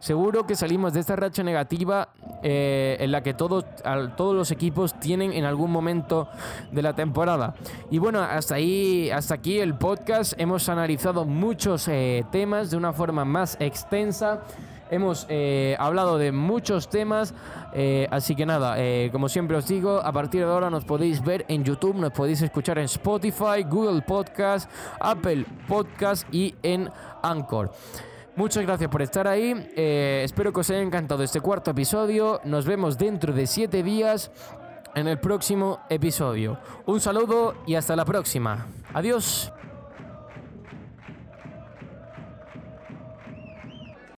Seguro 0.00 0.46
que 0.46 0.56
salimos 0.56 0.92
de 0.92 1.00
esta 1.00 1.16
racha 1.16 1.42
negativa 1.42 2.08
eh, 2.42 2.96
en 3.00 3.12
la 3.12 3.22
que 3.22 3.34
todos, 3.34 3.64
todos 4.16 4.34
los 4.34 4.50
equipos 4.50 4.98
tienen 4.98 5.32
en 5.32 5.44
algún 5.44 5.70
momento 5.70 6.28
de 6.72 6.82
la 6.82 6.94
temporada. 6.94 7.54
Y 7.90 7.98
bueno, 7.98 8.20
hasta 8.20 8.56
ahí, 8.56 9.10
hasta 9.10 9.34
aquí 9.34 9.58
el 9.58 9.76
podcast. 9.76 10.34
Hemos 10.38 10.68
analizado 10.68 10.87
muchos 11.26 11.86
eh, 11.88 12.24
temas 12.32 12.70
de 12.70 12.76
una 12.76 12.92
forma 12.92 13.24
más 13.24 13.56
extensa. 13.60 14.40
Hemos 14.90 15.26
eh, 15.28 15.76
hablado 15.78 16.16
de 16.16 16.32
muchos 16.32 16.88
temas, 16.88 17.34
eh, 17.74 18.08
así 18.10 18.34
que 18.34 18.46
nada, 18.46 18.76
como 19.12 19.28
siempre 19.28 19.58
os 19.58 19.68
digo, 19.68 20.00
a 20.02 20.12
partir 20.12 20.46
de 20.46 20.50
ahora 20.50 20.70
nos 20.70 20.86
podéis 20.86 21.22
ver 21.22 21.44
en 21.48 21.62
YouTube, 21.62 21.96
nos 21.96 22.12
podéis 22.12 22.40
escuchar 22.40 22.78
en 22.78 22.84
Spotify, 22.84 23.64
Google 23.68 24.00
Podcast, 24.00 24.70
Apple 24.98 25.44
Podcast 25.66 26.26
y 26.32 26.54
en 26.62 26.90
Anchor. 27.22 27.70
Muchas 28.34 28.62
gracias 28.62 28.88
por 28.88 29.02
estar 29.02 29.28
ahí, 29.28 29.52
espero 29.76 30.54
que 30.54 30.60
os 30.60 30.70
haya 30.70 30.80
encantado 30.80 31.22
este 31.22 31.42
cuarto 31.42 31.72
episodio, 31.72 32.40
nos 32.44 32.64
vemos 32.64 32.96
dentro 32.96 33.34
de 33.34 33.46
siete 33.46 33.82
días 33.82 34.30
en 34.94 35.06
el 35.06 35.18
próximo 35.18 35.80
episodio. 35.90 36.58
Un 36.86 37.00
saludo 37.00 37.56
y 37.66 37.74
hasta 37.74 37.94
la 37.94 38.06
próxima. 38.06 38.66
Adiós. 38.94 39.52